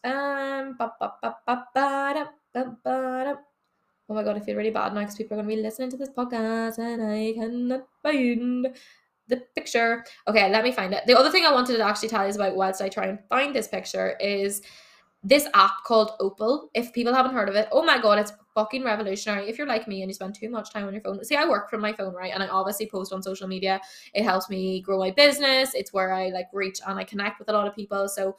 Um, 0.04 0.76
ba 0.80 0.94
ba 1.00 1.14
ba 1.22 1.36
ba 1.46 1.66
ba 1.76 2.14
da, 2.14 2.26
ba 2.54 2.78
ba 2.84 3.24
da 3.26 3.51
oh 4.12 4.14
my 4.14 4.24
god, 4.24 4.36
I 4.36 4.42
feel 4.42 4.58
really 4.58 4.72
bad 4.72 4.94
now 4.94 5.00
because 5.00 5.16
people 5.16 5.36
are 5.36 5.42
going 5.42 5.50
to 5.50 5.56
be 5.56 5.62
listening 5.62 5.90
to 5.92 5.98
this 5.98 6.10
podcast 6.10 6.80
and 6.80 7.02
I 7.02 7.32
cannot 7.34 7.88
find 8.04 8.68
the 9.30 9.38
picture. 9.56 10.04
Okay, 10.28 10.52
let 10.52 10.66
me 10.66 10.74
find 10.74 10.94
it. 10.94 11.04
The 11.08 11.18
other 11.18 11.32
thing 11.32 11.46
I 11.46 11.54
wanted 11.54 11.78
to 11.78 11.84
actually 11.84 12.10
tell 12.10 12.28
you 12.28 12.34
about 12.34 12.58
whilst 12.58 12.82
I 12.82 12.90
try 12.90 13.06
and 13.06 13.20
find 13.30 13.56
this 13.56 13.70
picture 13.70 14.18
is 14.20 14.64
this 15.24 15.48
app 15.54 15.86
called 15.86 16.12
Opal. 16.20 16.70
If 16.74 16.92
people 16.92 17.14
haven't 17.14 17.34
heard 17.34 17.48
of 17.48 17.56
it, 17.56 17.70
oh 17.72 17.84
my 17.84 18.02
god, 18.02 18.20
it's 18.20 18.34
fucking 18.54 18.84
revolutionary. 18.84 19.48
If 19.48 19.58
you're 19.58 19.66
like 19.66 19.88
me 19.88 20.02
and 20.02 20.10
you 20.10 20.14
spend 20.14 20.36
too 20.36 20.50
much 20.50 20.74
time 20.74 20.88
on 20.88 20.94
your 20.94 21.02
phone, 21.02 21.24
see, 21.24 21.38
I 21.38 21.48
work 21.48 21.70
from 21.70 21.80
my 21.80 21.94
phone, 21.94 22.14
right? 22.14 22.34
And 22.34 22.44
I 22.44 22.48
obviously 22.48 22.90
post 22.90 23.14
on 23.14 23.24
social 23.24 23.48
media. 23.48 23.80
It 24.14 24.26
helps 24.26 24.50
me 24.50 24.82
grow 24.82 25.00
my 25.00 25.12
business. 25.12 25.74
It's 25.74 25.94
where 25.94 26.12
I 26.12 26.32
like 26.32 26.48
reach 26.52 26.80
and 26.86 27.00
I 27.00 27.06
connect 27.06 27.40
with 27.40 27.48
a 27.48 27.54
lot 27.54 27.66
of 27.66 27.76
people. 27.76 28.10
So 28.10 28.36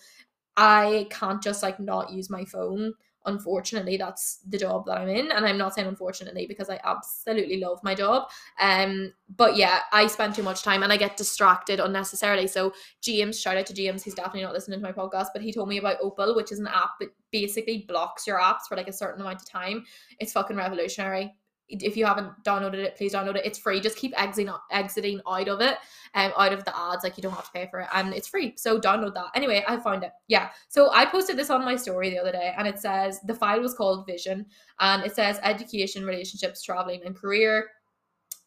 I 0.59 1.07
can't 1.09 1.43
just 1.43 1.63
like 1.63 1.81
not 1.81 2.13
use 2.13 2.29
my 2.29 2.45
phone 2.45 2.93
unfortunately 3.27 3.97
that's 3.97 4.39
the 4.49 4.59
job 4.59 4.85
that 4.87 4.99
i'm 4.99 5.09
in 5.09 5.31
and 5.33 5.47
i'm 5.47 5.59
not 5.59 5.75
saying 5.75 5.89
unfortunately 5.89 6.47
because 6.47 6.69
i 6.69 6.79
absolutely 6.85 7.59
love 7.59 7.79
my 7.83 7.95
job 7.95 8.29
um 8.61 9.13
but 9.37 9.57
yeah 9.57 9.81
i 9.93 10.07
spend 10.07 10.35
too 10.35 10.43
much 10.43 10.63
time 10.63 10.83
and 10.83 10.93
i 10.93 10.97
get 10.97 11.17
distracted 11.17 11.81
unnecessarily. 11.81 12.47
So 12.47 12.73
james 13.01 13.41
shout 13.41 13.57
out 13.57 13.67
to 13.67 13.75
james 13.75 14.03
he's 14.03 14.15
definitely 14.15 14.43
not 14.43 14.53
listening 14.53 14.81
to 14.81 14.87
my 14.87 14.93
podcast 14.93 15.29
but 15.33 15.43
he 15.43 15.53
told 15.53 15.69
me 15.69 15.79
about 15.79 15.99
opal 16.03 16.35
which 16.35 16.53
is 16.53 16.59
an 16.59 16.67
app 16.67 16.99
that 17.01 17.11
basically 17.33 17.85
blocks 17.89 18.27
your 18.27 18.39
apps 18.39 18.69
for 18.69 18.77
like 18.77 18.89
a 18.89 18.93
certain 18.93 19.21
amount 19.21 19.41
of 19.41 19.49
time. 19.49 19.85
It's 20.21 20.33
fucking 20.33 20.57
revolutionary 20.57 21.35
if 21.69 21.97
you 21.97 22.05
haven't 22.05 22.31
downloaded 22.45 22.75
it, 22.75 22.97
please 22.97 23.15
download 23.15 23.37
it. 23.37 23.47
It's 23.47 23.59
free. 23.59 23.81
Just 23.81 23.97
keep 23.97 24.13
exiting 24.21 24.53
exiting 24.71 25.21
out 25.27 25.49
of 25.49 25.61
it, 25.61 25.79
um, 26.15 26.33
out 26.37 26.53
of 26.53 26.65
the 26.65 26.77
ads. 26.77 27.05
Like 27.05 27.17
you 27.17 27.23
don't 27.23 27.33
have 27.33 27.47
to 27.47 27.53
pay 27.53 27.67
for 27.71 27.81
it, 27.81 27.89
and 27.95 28.13
it's 28.13 28.29
free. 28.29 28.55
So 28.57 28.79
download 28.79 29.15
that. 29.15 29.31
Anyway, 29.35 29.65
I 29.67 29.79
found 29.79 30.05
it. 30.05 30.13
Yeah. 30.29 30.51
So 30.69 30.91
I 30.93 31.07
posted 31.07 31.37
this 31.37 31.51
on 31.51 31.65
my 31.65 31.77
story 31.77 32.11
the 32.11 32.19
other 32.19 32.33
day, 32.33 32.55
and 32.57 32.69
it 32.69 32.79
says 32.79 33.21
the 33.27 33.35
file 33.35 33.61
was 33.61 33.75
called 33.75 34.07
Vision, 34.07 34.47
and 34.81 35.05
it 35.05 35.15
says 35.15 35.39
education, 35.43 36.05
relationships, 36.05 36.63
traveling, 36.63 37.03
and 37.05 37.17
career 37.17 37.69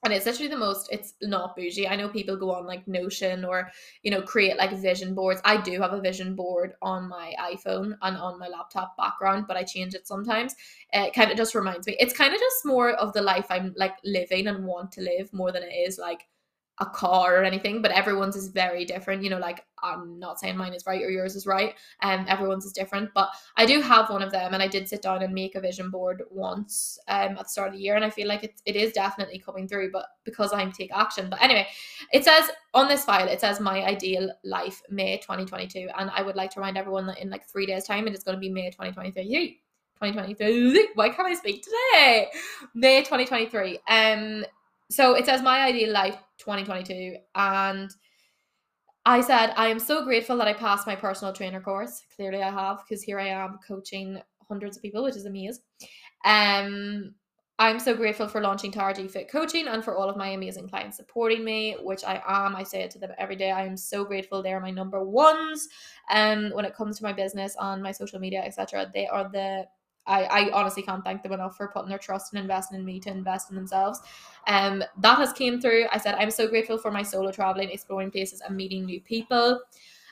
and 0.06 0.14
it's 0.14 0.26
literally 0.26 0.48
the 0.48 0.56
most 0.58 0.88
it's 0.92 1.16
not 1.24 1.56
bougie. 1.56 1.88
I 1.88 1.96
know 1.96 2.08
people 2.08 2.38
go 2.38 2.52
on 2.52 2.66
like 2.66 2.88
notion 2.88 3.44
or 3.44 3.72
you 4.04 4.12
know 4.12 4.22
create 4.22 4.56
like 4.58 4.72
vision 4.78 5.14
boards. 5.16 5.42
I 5.44 5.60
do 5.60 5.82
have 5.82 5.94
a 5.94 6.00
vision 6.00 6.36
board 6.36 6.76
on 6.82 7.10
my 7.10 7.34
iphone 7.52 7.98
and 8.02 8.16
on 8.16 8.40
my 8.40 8.48
laptop 8.48 8.96
background 8.98 9.46
but 9.48 9.58
i 9.58 9.64
change 9.64 9.96
it 9.96 10.08
sometimes. 10.08 10.56
It 10.94 11.14
kind 11.14 11.32
of 11.32 11.38
just 11.38 11.56
reminds 11.56 11.88
me 11.88 11.98
it's 12.00 12.14
kind 12.14 12.34
of 12.34 12.40
just 12.40 12.66
more 12.66 12.92
of 12.92 13.12
the 13.14 13.22
life 13.22 13.48
i'm 13.50 13.74
like 13.76 13.96
living 14.04 14.48
and 14.48 14.66
want 14.66 14.92
to 14.94 15.02
live 15.02 15.34
more 15.34 15.52
than 15.52 15.64
it 15.64 15.74
is 15.74 15.98
like 15.98 16.28
a 16.80 16.86
car 16.86 17.38
or 17.38 17.44
anything, 17.44 17.82
but 17.82 17.92
everyone's 17.92 18.36
is 18.36 18.50
very 18.50 18.84
different. 18.84 19.24
You 19.24 19.30
know, 19.30 19.38
like 19.38 19.66
I'm 19.82 20.20
not 20.20 20.40
saying 20.40 20.58
mine 20.58 20.74
is 20.74 20.86
right 20.86 21.02
or 21.02 21.10
yours 21.10 21.36
is 21.36 21.48
right, 21.48 21.74
and 22.02 22.22
um, 22.22 22.28
everyone's 22.28 22.66
is 22.66 22.74
different. 22.74 23.12
But 23.14 23.30
I 23.56 23.66
do 23.66 23.82
have 23.82 24.10
one 24.10 24.22
of 24.22 24.32
them, 24.32 24.54
and 24.54 24.62
I 24.62 24.68
did 24.68 24.90
sit 24.90 25.02
down 25.02 25.24
and 25.24 25.34
make 25.34 25.56
a 25.56 25.62
vision 25.62 25.90
board 25.90 26.24
once 26.30 27.00
um, 27.08 27.38
at 27.38 27.44
the 27.44 27.50
start 27.50 27.70
of 27.70 27.74
the 27.76 27.80
year, 27.80 27.96
and 27.96 28.04
I 28.04 28.10
feel 28.10 28.28
like 28.28 28.44
it, 28.44 28.62
it 28.66 28.76
is 28.76 28.92
definitely 28.92 29.40
coming 29.40 29.68
through. 29.68 29.92
But 29.92 30.08
because 30.26 30.52
I'm 30.52 30.72
take 30.72 30.92
action. 30.94 31.30
But 31.30 31.42
anyway, 31.42 31.68
it 32.12 32.26
says 32.26 32.50
on 32.74 32.88
this 32.90 33.06
file, 33.06 33.28
it 33.28 33.40
says 33.40 33.60
my 33.60 33.86
ideal 33.86 34.32
life 34.44 34.82
May 34.90 35.18
2022, 35.18 35.88
and 35.98 36.10
I 36.14 36.22
would 36.22 36.36
like 36.36 36.52
to 36.52 36.60
remind 36.60 36.78
everyone 36.78 37.08
that 37.08 37.20
in 37.20 37.30
like 37.30 37.48
three 37.48 37.66
days' 37.66 37.86
time, 37.86 38.08
it 38.08 38.14
is 38.14 38.24
going 38.24 38.36
to 38.36 38.42
be 38.42 38.50
May 38.50 38.70
2023. 38.70 39.62
2023. 40.02 40.90
Why 40.96 41.08
can't 41.08 41.28
I 41.28 41.34
speak 41.36 41.64
today? 41.64 42.28
May 42.74 43.00
2023. 43.00 43.80
Um, 43.88 44.46
so 44.90 45.16
it 45.16 45.26
says 45.26 45.42
my 45.42 45.62
ideal 45.62 45.92
life 45.92 46.18
2022, 46.38 47.16
and 47.36 47.92
I 49.06 49.22
said 49.22 49.54
I 49.56 49.68
am 49.68 49.80
so 49.80 50.04
grateful 50.04 50.38
that 50.38 50.48
I 50.48 50.54
passed 50.54 50.88
my 50.88 50.96
personal 50.96 51.34
trainer 51.34 51.62
course. 51.62 52.04
Clearly, 52.16 52.42
I 52.42 52.50
have 52.50 52.84
because 52.84 53.04
here 53.04 53.20
I 53.20 53.28
am 53.28 53.60
coaching 53.68 54.20
hundreds 54.48 54.78
of 54.78 54.84
people, 54.84 55.04
which 55.04 55.16
is 55.16 55.26
amazing. 55.26 55.64
Um, 56.24 57.14
I'm 57.58 57.80
so 57.80 57.96
grateful 57.96 58.28
for 58.28 58.42
launching 58.42 58.70
TaraG 58.70 59.10
Fit 59.10 59.30
Coaching 59.30 59.68
and 59.68 59.82
for 59.82 59.96
all 59.96 60.10
of 60.10 60.18
my 60.18 60.30
amazing 60.30 60.68
clients 60.68 60.98
supporting 60.98 61.46
me, 61.46 61.78
which 61.82 62.04
I 62.04 62.22
am. 62.28 62.54
I 62.54 62.64
say 62.64 62.82
it 62.82 62.92
to 62.92 63.00
them 63.00 63.12
every 63.18 63.38
day. 63.38 63.52
I 63.52 63.66
am 63.66 63.78
so 63.78 64.04
grateful. 64.04 64.44
They're 64.44 64.60
my 64.60 64.72
number 64.72 65.06
ones. 65.06 65.70
Um, 66.12 66.50
when 66.52 66.66
it 66.66 66.76
comes 66.76 66.98
to 66.98 67.04
my 67.04 67.14
business 67.14 67.56
on 67.56 67.82
my 67.82 67.94
social 67.94 68.20
media, 68.20 68.42
etc., 68.44 68.92
they 68.94 69.08
are 69.08 69.30
the 69.30 69.68
I, 70.08 70.24
I 70.24 70.52
honestly 70.52 70.84
can't 70.84 71.04
thank 71.04 71.24
them 71.24 71.32
enough 71.32 71.58
for 71.58 71.68
putting 71.70 71.90
their 71.90 71.98
trust 71.98 72.34
and 72.34 72.42
investing 72.42 72.80
in 72.80 72.86
me 72.86 73.00
to 73.02 73.10
invest 73.10 73.50
in 73.50 73.56
themselves. 73.56 74.00
Um, 74.48 74.84
that 75.00 75.18
has 75.18 75.34
came 75.34 75.60
through. 75.60 75.86
I 75.92 75.98
said 75.98 76.16
I'm 76.16 76.32
so 76.32 76.48
grateful 76.48 76.78
for 76.78 76.92
my 76.92 77.04
solo 77.04 77.32
traveling, 77.32 77.70
exploring 77.70 78.12
places, 78.12 78.42
and 78.42 78.56
meeting 78.56 78.86
new 78.86 79.02
people. 79.02 79.62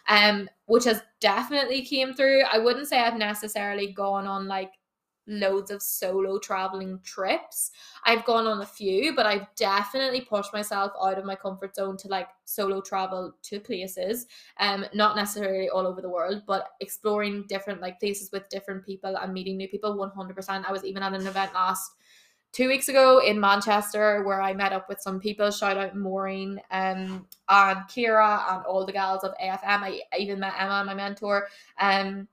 Um, 0.09 0.49
which 0.65 0.83
has 0.83 1.01
definitely 1.21 1.81
came 1.81 2.13
through. 2.13 2.41
I 2.51 2.57
wouldn't 2.57 2.89
say 2.89 2.99
I've 2.99 3.17
necessarily 3.17 3.93
gone 3.93 4.27
on 4.27 4.47
like 4.47 4.73
loads 5.27 5.71
of 5.71 5.81
solo 5.81 6.37
traveling 6.39 6.99
trips. 7.03 7.71
I've 8.05 8.25
gone 8.25 8.47
on 8.47 8.61
a 8.61 8.65
few, 8.65 9.15
but 9.15 9.25
I've 9.25 9.47
definitely 9.55 10.21
pushed 10.21 10.53
myself 10.53 10.91
out 11.01 11.17
of 11.17 11.25
my 11.25 11.35
comfort 11.35 11.75
zone 11.75 11.97
to 11.97 12.07
like 12.07 12.27
solo 12.45 12.81
travel 12.81 13.33
to 13.43 13.59
places. 13.59 14.27
Um 14.59 14.85
not 14.93 15.15
necessarily 15.15 15.69
all 15.69 15.87
over 15.87 16.01
the 16.01 16.09
world, 16.09 16.43
but 16.45 16.69
exploring 16.79 17.45
different 17.47 17.81
like 17.81 17.99
places 17.99 18.31
with 18.31 18.49
different 18.49 18.85
people 18.85 19.15
and 19.15 19.33
meeting 19.33 19.57
new 19.57 19.67
people 19.67 19.95
100%. 19.95 20.65
I 20.67 20.71
was 20.71 20.83
even 20.83 21.03
at 21.03 21.13
an 21.13 21.27
event 21.27 21.53
last 21.53 21.91
two 22.53 22.67
weeks 22.67 22.87
ago 22.87 23.17
in 23.17 23.39
Manchester 23.39 24.23
where 24.23 24.41
I 24.41 24.53
met 24.53 24.71
up 24.71 24.87
with 24.87 25.01
some 25.01 25.19
people. 25.19 25.49
Shout 25.51 25.75
out 25.75 25.97
Maureen 25.97 26.61
um, 26.71 27.27
and 27.49 27.79
Kira 27.89 28.53
and 28.53 28.65
all 28.65 28.85
the 28.85 28.93
gals 28.93 29.23
of 29.23 29.33
AFM. 29.43 29.59
I 29.63 30.01
even 30.17 30.39
met 30.39 30.53
Emma, 30.57 30.83
my 30.85 30.93
mentor. 30.93 31.47
Um, 31.79 32.27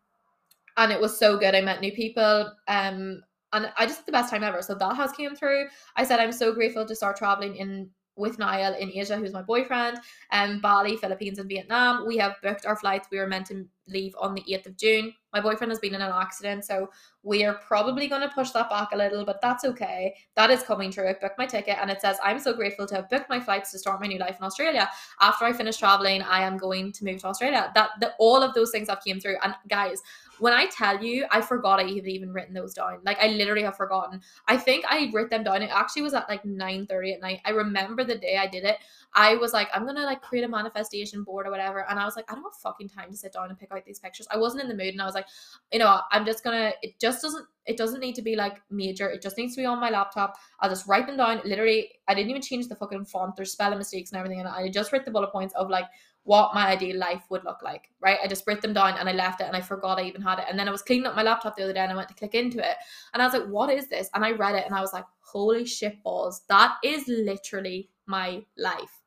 and 0.80 0.90
it 0.90 1.00
was 1.00 1.16
so 1.16 1.36
good. 1.36 1.54
I 1.54 1.60
met 1.60 1.82
new 1.82 1.92
people. 1.92 2.52
Um, 2.66 3.22
and 3.52 3.70
I 3.76 3.84
just 3.84 3.98
had 3.98 4.06
the 4.06 4.12
best 4.12 4.30
time 4.30 4.42
ever. 4.42 4.62
So 4.62 4.74
that 4.74 4.96
has 4.96 5.12
came 5.12 5.36
through. 5.36 5.66
I 5.96 6.04
said 6.04 6.20
I'm 6.20 6.32
so 6.32 6.52
grateful 6.52 6.86
to 6.86 6.96
start 6.96 7.16
traveling 7.16 7.56
in 7.56 7.90
with 8.16 8.38
Niall 8.38 8.74
in 8.74 8.90
Asia, 8.90 9.16
who's 9.16 9.32
my 9.32 9.42
boyfriend, 9.42 9.98
and 10.30 10.52
um, 10.52 10.60
Bali, 10.60 10.96
Philippines, 10.96 11.38
and 11.38 11.48
Vietnam. 11.48 12.06
We 12.06 12.18
have 12.18 12.34
booked 12.42 12.66
our 12.66 12.76
flights. 12.76 13.08
We 13.10 13.18
were 13.18 13.26
meant 13.26 13.46
to 13.46 13.66
leave 13.88 14.14
on 14.20 14.34
the 14.34 14.42
8th 14.42 14.66
of 14.66 14.76
June. 14.76 15.14
My 15.32 15.40
boyfriend 15.40 15.70
has 15.70 15.78
been 15.78 15.94
in 15.94 16.02
an 16.02 16.12
accident, 16.12 16.64
so 16.64 16.90
we 17.22 17.44
are 17.44 17.54
probably 17.54 18.08
going 18.08 18.20
to 18.20 18.28
push 18.28 18.50
that 18.50 18.68
back 18.68 18.88
a 18.92 18.96
little, 18.96 19.24
but 19.24 19.40
that's 19.40 19.64
okay. 19.64 20.14
That 20.36 20.50
is 20.50 20.62
coming 20.62 20.90
true. 20.90 21.08
I've 21.08 21.20
booked 21.20 21.38
my 21.38 21.46
ticket, 21.46 21.78
and 21.80 21.90
it 21.90 22.00
says, 22.00 22.18
I'm 22.22 22.38
so 22.38 22.52
grateful 22.52 22.86
to 22.88 22.96
have 22.96 23.08
booked 23.08 23.30
my 23.30 23.40
flights 23.40 23.72
to 23.72 23.78
start 23.78 24.00
my 24.00 24.06
new 24.06 24.18
life 24.18 24.36
in 24.38 24.44
Australia. 24.44 24.88
After 25.20 25.44
I 25.44 25.52
finish 25.52 25.78
traveling, 25.78 26.22
I 26.22 26.42
am 26.42 26.58
going 26.58 26.92
to 26.92 27.04
move 27.04 27.20
to 27.22 27.28
Australia. 27.28 27.72
That 27.74 27.90
the, 28.00 28.12
All 28.18 28.42
of 28.42 28.54
those 28.54 28.70
things 28.70 28.88
have 28.88 29.02
came 29.02 29.18
through. 29.18 29.36
And 29.42 29.54
guys, 29.68 30.02
when 30.40 30.52
I 30.52 30.66
tell 30.66 31.02
you, 31.02 31.26
I 31.30 31.40
forgot 31.40 31.80
I 31.80 31.84
had 31.84 32.06
even 32.06 32.32
written 32.32 32.54
those 32.54 32.74
down. 32.74 32.98
Like 33.04 33.18
I 33.20 33.28
literally 33.28 33.62
have 33.62 33.76
forgotten. 33.76 34.20
I 34.48 34.56
think 34.56 34.84
I 34.88 35.10
wrote 35.12 35.30
them 35.30 35.44
down. 35.44 35.62
It 35.62 35.70
actually 35.72 36.02
was 36.02 36.14
at 36.14 36.28
like 36.28 36.44
9 36.44 36.86
30 36.86 37.12
at 37.12 37.20
night. 37.20 37.40
I 37.44 37.50
remember 37.50 38.04
the 38.04 38.16
day 38.16 38.36
I 38.36 38.46
did 38.46 38.64
it. 38.64 38.76
I 39.14 39.36
was 39.36 39.52
like, 39.52 39.68
I'm 39.74 39.84
gonna 39.86 40.04
like 40.04 40.22
create 40.22 40.44
a 40.44 40.48
manifestation 40.48 41.24
board 41.24 41.46
or 41.46 41.50
whatever. 41.50 41.88
And 41.88 41.98
I 41.98 42.04
was 42.04 42.16
like, 42.16 42.30
I 42.30 42.34
don't 42.34 42.44
have 42.44 42.54
fucking 42.62 42.88
time 42.88 43.10
to 43.10 43.16
sit 43.16 43.32
down 43.32 43.48
and 43.48 43.58
pick 43.58 43.70
out 43.72 43.84
these 43.84 43.98
pictures. 43.98 44.26
I 44.30 44.38
wasn't 44.38 44.62
in 44.62 44.68
the 44.68 44.74
mood 44.74 44.94
and 44.94 45.02
I 45.02 45.06
was 45.06 45.14
like, 45.14 45.26
you 45.72 45.78
know, 45.78 46.00
I'm 46.10 46.24
just 46.24 46.42
gonna 46.42 46.72
it 46.82 46.98
just 47.00 47.22
doesn't 47.22 47.46
it 47.66 47.76
doesn't 47.76 48.00
need 48.00 48.14
to 48.16 48.22
be 48.22 48.36
like 48.36 48.60
major. 48.70 49.08
It 49.08 49.22
just 49.22 49.36
needs 49.36 49.54
to 49.54 49.60
be 49.60 49.66
on 49.66 49.80
my 49.80 49.90
laptop. 49.90 50.36
I'll 50.60 50.70
just 50.70 50.88
write 50.88 51.06
them 51.06 51.16
down. 51.16 51.40
Literally, 51.44 51.90
I 52.08 52.14
didn't 52.14 52.30
even 52.30 52.42
change 52.42 52.68
the 52.68 52.74
fucking 52.74 53.04
font. 53.04 53.36
There's 53.36 53.52
spelling 53.52 53.78
mistakes 53.78 54.10
and 54.10 54.18
everything. 54.18 54.40
And 54.40 54.48
I 54.48 54.68
just 54.70 54.92
wrote 54.92 55.04
the 55.04 55.10
bullet 55.10 55.30
points 55.30 55.54
of 55.54 55.68
like 55.70 55.84
what 56.24 56.54
my 56.54 56.68
ideal 56.68 56.98
life 56.98 57.24
would 57.30 57.44
look 57.44 57.62
like, 57.62 57.88
right? 58.00 58.18
I 58.22 58.26
just 58.28 58.46
wrote 58.46 58.60
them 58.60 58.72
down 58.72 58.96
and 58.98 59.08
I 59.08 59.12
left 59.12 59.40
it 59.40 59.46
and 59.46 59.56
I 59.56 59.60
forgot 59.60 59.98
I 59.98 60.04
even 60.04 60.22
had 60.22 60.38
it. 60.38 60.44
And 60.48 60.58
then 60.58 60.68
I 60.68 60.70
was 60.70 60.82
cleaning 60.82 61.06
up 61.06 61.16
my 61.16 61.22
laptop 61.22 61.56
the 61.56 61.64
other 61.64 61.72
day 61.72 61.80
and 61.80 61.92
I 61.92 61.96
went 61.96 62.08
to 62.08 62.14
click 62.14 62.34
into 62.34 62.58
it 62.58 62.76
and 63.12 63.22
I 63.22 63.26
was 63.26 63.34
like, 63.34 63.48
what 63.48 63.70
is 63.70 63.88
this? 63.88 64.10
And 64.14 64.24
I 64.24 64.32
read 64.32 64.54
it 64.54 64.66
and 64.66 64.74
I 64.74 64.80
was 64.80 64.92
like, 64.92 65.06
holy 65.20 65.64
shit 65.64 66.02
balls. 66.02 66.42
That 66.48 66.76
is 66.84 67.08
literally 67.08 67.90
my 68.06 68.44
life. 68.56 69.02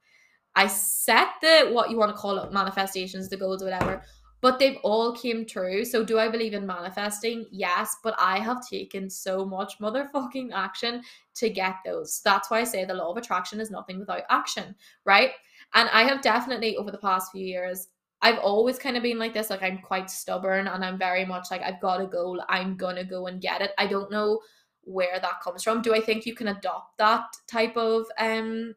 I 0.56 0.68
set 0.68 1.30
the 1.42 1.70
what 1.72 1.90
you 1.90 1.98
want 1.98 2.16
to 2.16 2.18
call 2.18 2.38
it 2.40 2.52
manifestations, 2.52 3.30
the 3.30 3.38
goals, 3.38 3.64
whatever, 3.64 4.04
but 4.42 4.60
they've 4.60 4.78
all 4.84 5.16
came 5.16 5.46
true. 5.46 5.86
So 5.86 6.04
do 6.04 6.20
I 6.20 6.28
believe 6.28 6.54
in 6.54 6.68
manifesting? 6.68 7.46
Yes, 7.50 7.96
but 8.04 8.14
I 8.20 8.40
have 8.40 8.68
taken 8.68 9.10
so 9.10 9.46
much 9.46 9.80
motherfucking 9.80 10.52
action 10.54 11.02
to 11.36 11.50
get 11.50 11.76
those. 11.86 12.22
That's 12.26 12.52
why 12.52 12.60
I 12.60 12.64
say 12.66 12.84
the 12.84 12.94
law 12.94 13.12
of 13.12 13.18
attraction 13.18 13.62
is 13.62 13.72
nothing 13.72 14.00
without 14.00 14.24
action, 14.30 14.76
right? 15.06 15.32
And 15.74 15.90
I 15.90 16.04
have 16.04 16.22
definitely 16.22 16.78
over 16.78 16.92
the 16.92 16.98
past 16.98 17.32
few 17.32 17.46
years, 17.46 17.88
I've 18.22 18.40
always 18.40 18.80
kind 18.80 18.96
of 18.96 19.04
been 19.04 19.20
like 19.20 19.34
this. 19.34 19.50
Like 19.50 19.64
I'm 19.64 19.80
quite 19.80 20.10
stubborn 20.10 20.68
and 20.68 20.84
I'm 20.86 20.98
very 20.98 21.26
much 21.26 21.48
like 21.52 21.62
I've 21.62 21.82
got 21.82 22.02
a 22.02 22.08
goal. 22.08 22.42
I'm 22.50 22.78
gonna 22.78 23.04
go 23.04 23.28
and 23.28 23.42
get 23.42 23.62
it. 23.62 23.72
I 23.78 23.88
don't 23.88 24.12
know 24.12 24.40
where 24.84 25.20
that 25.20 25.42
comes 25.42 25.64
from. 25.64 25.82
Do 25.82 25.94
I 25.94 26.00
think 26.02 26.26
you 26.26 26.36
can 26.36 26.50
adopt 26.50 26.98
that 27.00 27.26
type 27.48 27.76
of 27.78 28.06
um 28.18 28.76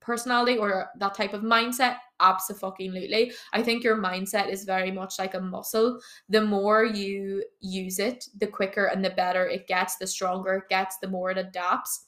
personality 0.00 0.58
or 0.58 0.88
that 0.98 1.14
type 1.14 1.34
of 1.34 1.42
mindset? 1.42 1.96
Absolutely. 2.20 3.32
I 3.52 3.62
think 3.62 3.84
your 3.84 3.96
mindset 3.96 4.48
is 4.48 4.64
very 4.64 4.90
much 4.90 5.18
like 5.18 5.34
a 5.34 5.40
muscle. 5.40 6.00
The 6.28 6.40
more 6.40 6.84
you 6.84 7.44
use 7.60 7.98
it, 7.98 8.24
the 8.38 8.46
quicker 8.46 8.86
and 8.86 9.04
the 9.04 9.10
better 9.10 9.46
it 9.46 9.68
gets, 9.68 9.96
the 9.96 10.06
stronger 10.06 10.54
it 10.54 10.68
gets, 10.68 10.98
the 10.98 11.08
more 11.08 11.30
it 11.30 11.38
adapts. 11.38 12.07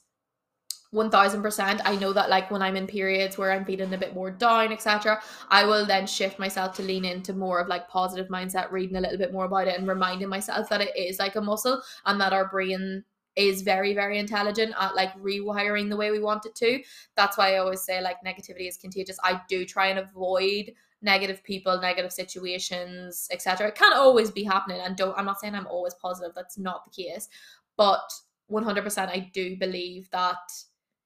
1000% 0.93 1.81
i 1.85 1.95
know 1.95 2.11
that 2.11 2.29
like 2.29 2.51
when 2.51 2.61
i'm 2.61 2.75
in 2.75 2.85
periods 2.85 3.37
where 3.37 3.51
i'm 3.51 3.63
feeling 3.63 3.93
a 3.93 3.97
bit 3.97 4.13
more 4.13 4.29
down 4.29 4.71
etc 4.73 5.21
i 5.49 5.63
will 5.63 5.85
then 5.85 6.05
shift 6.05 6.37
myself 6.37 6.75
to 6.75 6.83
lean 6.83 7.05
into 7.05 7.33
more 7.33 7.59
of 7.59 7.67
like 7.67 7.87
positive 7.87 8.27
mindset 8.27 8.71
reading 8.71 8.97
a 8.97 9.01
little 9.01 9.17
bit 9.17 9.31
more 9.31 9.45
about 9.45 9.67
it 9.67 9.77
and 9.77 9.87
reminding 9.87 10.27
myself 10.27 10.67
that 10.69 10.81
it 10.81 10.95
is 10.97 11.17
like 11.19 11.35
a 11.35 11.41
muscle 11.41 11.81
and 12.05 12.19
that 12.19 12.33
our 12.33 12.49
brain 12.49 13.03
is 13.35 13.61
very 13.61 13.93
very 13.93 14.19
intelligent 14.19 14.73
at 14.79 14.95
like 14.95 15.13
rewiring 15.21 15.89
the 15.89 15.95
way 15.95 16.11
we 16.11 16.19
want 16.19 16.45
it 16.45 16.53
to. 16.53 16.83
That's 17.15 17.37
why 17.37 17.55
i 17.55 17.57
always 17.59 17.81
say 17.81 18.01
like 18.01 18.17
negativity 18.25 18.67
is 18.67 18.75
contagious. 18.75 19.17
I 19.23 19.41
do 19.47 19.65
try 19.65 19.87
and 19.87 19.99
avoid 19.99 20.73
negative 21.01 21.43
people 21.43 21.81
negative 21.81 22.11
situations 22.11 23.27
etc 23.31 23.67
it 23.67 23.75
can't 23.75 23.95
always 23.95 24.29
be 24.29 24.43
happening 24.43 24.79
and 24.81 24.95
don't 24.95 25.17
i'm 25.17 25.25
not 25.25 25.39
saying 25.39 25.55
i'm 25.55 25.65
always 25.65 25.95
positive 25.95 26.31
that's 26.35 26.59
not 26.59 26.85
the 26.85 27.03
case 27.03 27.27
but 27.75 28.11
100% 28.51 29.07
i 29.07 29.29
do 29.33 29.57
believe 29.57 30.07
that 30.11 30.37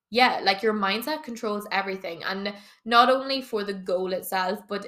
yeah, 0.09 0.39
like 0.43 0.61
your 0.61 0.73
mindset 0.73 1.23
controls 1.23 1.67
everything. 1.71 2.23
And 2.23 2.53
not 2.85 3.09
only 3.09 3.41
for 3.41 3.63
the 3.63 3.73
goal 3.73 4.13
itself, 4.13 4.59
but 4.67 4.87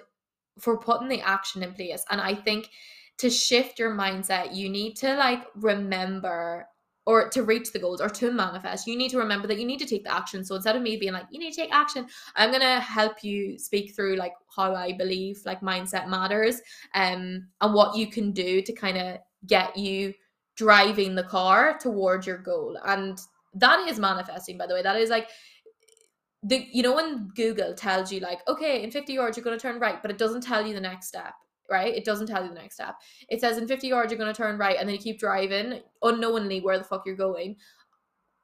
for 0.60 0.78
putting 0.78 1.08
the 1.08 1.22
action 1.22 1.64
in 1.64 1.74
place. 1.74 2.04
And 2.10 2.22
I 2.22 2.36
think 2.36 2.70
to 3.18 3.30
shift 3.30 3.80
your 3.80 3.92
mindset, 3.92 4.56
you 4.56 4.70
need 4.70 4.96
to 4.98 5.16
like 5.16 5.44
remember 5.56 6.68
or 7.06 7.30
to 7.30 7.42
reach 7.44 7.72
the 7.72 7.80
goals 7.80 8.02
or 8.02 8.10
to 8.10 8.32
manifest, 8.32 8.86
you 8.86 8.98
need 8.98 9.10
to 9.10 9.18
remember 9.18 9.48
that 9.48 9.58
you 9.58 9.66
need 9.66 9.80
to 9.80 9.86
take 9.86 10.04
the 10.04 10.14
action. 10.14 10.44
So 10.44 10.56
instead 10.56 10.76
of 10.76 10.82
me 10.82 10.98
being 10.98 11.14
like, 11.14 11.26
you 11.32 11.40
need 11.40 11.54
to 11.54 11.62
take 11.62 11.74
action, 11.74 12.06
I'm 12.36 12.52
gonna 12.52 12.82
help 12.82 13.24
you 13.24 13.58
speak 13.58 13.96
through 13.96 14.18
like 14.18 14.34
how 14.54 14.76
I 14.76 14.92
believe 14.92 15.42
like 15.46 15.62
mindset 15.62 16.10
matters 16.10 16.56
um 16.96 17.48
and 17.62 17.74
what 17.74 17.96
you 17.96 18.08
can 18.08 18.34
do 18.34 18.62
to 18.62 18.74
kind 18.74 18.98
of 18.98 19.20
get 19.48 19.78
you 19.78 20.14
driving 20.58 21.16
the 21.16 21.24
car 21.24 21.78
towards 21.80 22.28
your 22.28 22.40
goal. 22.40 22.78
And 22.86 23.18
that 23.60 23.88
is 23.88 24.00
manifesting 24.00 24.58
by 24.58 24.68
the 24.68 24.74
way. 24.74 24.82
That 24.82 24.98
is 24.98 25.10
like 25.10 25.30
the 26.44 26.68
you 26.72 26.84
know 26.84 26.94
when 26.94 27.30
google 27.36 27.74
tells 27.74 28.12
you 28.12 28.20
like 28.20 28.48
okay 28.48 28.84
in 28.84 28.92
50 28.92 29.12
yards 29.12 29.36
you're 29.36 29.44
going 29.44 29.58
to 29.58 29.62
turn 29.62 29.80
right 29.80 30.04
but 30.04 30.12
it 30.12 30.20
doesn't 30.20 30.42
tell 30.42 30.66
you 30.66 30.72
the 30.72 30.80
next 30.80 31.08
step 31.08 31.34
right? 31.70 31.94
It 31.94 32.06
doesn't 32.06 32.28
tell 32.28 32.44
you 32.44 32.50
the 32.50 32.56
next 32.56 32.76
step. 32.76 32.96
It 33.30 33.42
says 33.42 33.58
in 33.58 33.68
50 33.68 33.88
yards 33.88 34.12
you're 34.12 34.20
going 34.20 34.34
to 34.34 34.38
turn 34.38 34.58
right 34.58 34.78
and 34.80 34.88
then 34.88 34.96
you 34.96 35.02
keep 35.02 35.20
driving 35.20 35.82
unknowingly 36.02 36.62
where 36.62 36.78
the 36.78 36.84
fuck 36.84 37.04
you're 37.06 37.16
going. 37.16 37.58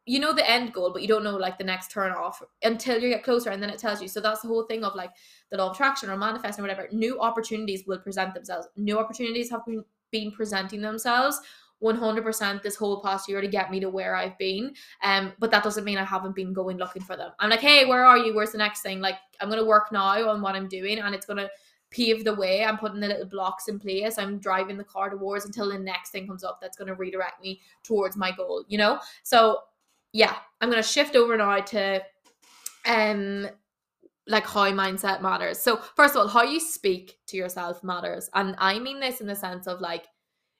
You 0.05 0.19
know 0.19 0.33
the 0.33 0.49
end 0.49 0.73
goal 0.73 0.91
but 0.91 1.01
you 1.01 1.07
don't 1.07 1.23
know 1.23 1.37
like 1.37 1.57
the 1.57 1.63
next 1.63 1.91
turn 1.91 2.11
off 2.11 2.41
until 2.61 2.99
you 2.99 3.09
get 3.09 3.23
closer 3.23 3.49
and 3.51 3.63
then 3.63 3.69
it 3.69 3.79
tells 3.79 4.01
you. 4.01 4.07
So 4.07 4.19
that's 4.19 4.41
the 4.41 4.49
whole 4.49 4.63
thing 4.63 4.83
of 4.83 4.95
like 4.95 5.11
the 5.49 5.57
law 5.57 5.69
of 5.69 5.73
attraction 5.73 6.09
or 6.09 6.17
manifesting 6.17 6.63
or 6.63 6.67
whatever. 6.67 6.89
New 6.91 7.19
opportunities 7.19 7.83
will 7.87 7.99
present 7.99 8.33
themselves. 8.33 8.67
New 8.75 8.99
opportunities 8.99 9.49
have 9.49 9.65
been, 9.65 9.83
been 10.11 10.31
presenting 10.31 10.81
themselves 10.81 11.39
100% 11.81 12.61
this 12.61 12.75
whole 12.75 13.01
past 13.01 13.27
year 13.27 13.41
to 13.41 13.47
get 13.47 13.71
me 13.71 13.79
to 13.79 13.89
where 13.89 14.15
I've 14.15 14.37
been. 14.37 14.73
Um, 15.03 15.33
but 15.39 15.51
that 15.51 15.63
doesn't 15.63 15.83
mean 15.83 15.97
I 15.97 16.05
haven't 16.05 16.35
been 16.35 16.53
going 16.53 16.77
looking 16.77 17.01
for 17.01 17.17
them. 17.17 17.31
I'm 17.39 17.49
like, 17.49 17.59
hey, 17.59 17.85
where 17.85 18.05
are 18.05 18.17
you? 18.17 18.33
Where's 18.33 18.51
the 18.51 18.57
next 18.57 18.81
thing? 18.81 19.01
Like, 19.01 19.15
I'm 19.41 19.49
gonna 19.49 19.65
work 19.65 19.91
now 19.91 20.29
on 20.29 20.41
what 20.41 20.55
I'm 20.55 20.67
doing, 20.67 20.99
and 20.99 21.13
it's 21.13 21.25
gonna 21.25 21.49
pave 21.89 22.23
the 22.23 22.33
way. 22.33 22.63
I'm 22.63 22.77
putting 22.77 22.99
the 22.99 23.07
little 23.07 23.25
blocks 23.25 23.67
in 23.67 23.79
place. 23.79 24.17
I'm 24.17 24.39
driving 24.39 24.77
the 24.77 24.83
car 24.83 25.09
towards 25.09 25.45
until 25.45 25.69
the 25.69 25.79
next 25.79 26.11
thing 26.11 26.27
comes 26.27 26.43
up 26.43 26.59
that's 26.61 26.77
gonna 26.77 26.95
redirect 26.95 27.41
me 27.41 27.61
towards 27.83 28.17
my 28.17 28.31
goal. 28.31 28.63
You 28.67 28.77
know, 28.77 28.99
so 29.23 29.59
yeah, 30.13 30.35
I'm 30.61 30.69
gonna 30.69 30.83
shift 30.83 31.15
over 31.15 31.35
now 31.37 31.59
to 31.59 32.01
um 32.85 33.47
like 34.27 34.47
how 34.47 34.71
mindset 34.71 35.21
matters. 35.21 35.59
So 35.59 35.77
first 35.95 36.15
of 36.15 36.21
all, 36.21 36.27
how 36.27 36.43
you 36.43 36.59
speak 36.59 37.19
to 37.27 37.37
yourself 37.37 37.83
matters. 37.83 38.29
And 38.33 38.55
I 38.57 38.79
mean 38.79 38.99
this 38.99 39.19
in 39.21 39.27
the 39.27 39.35
sense 39.35 39.67
of 39.67 39.81
like 39.81 40.05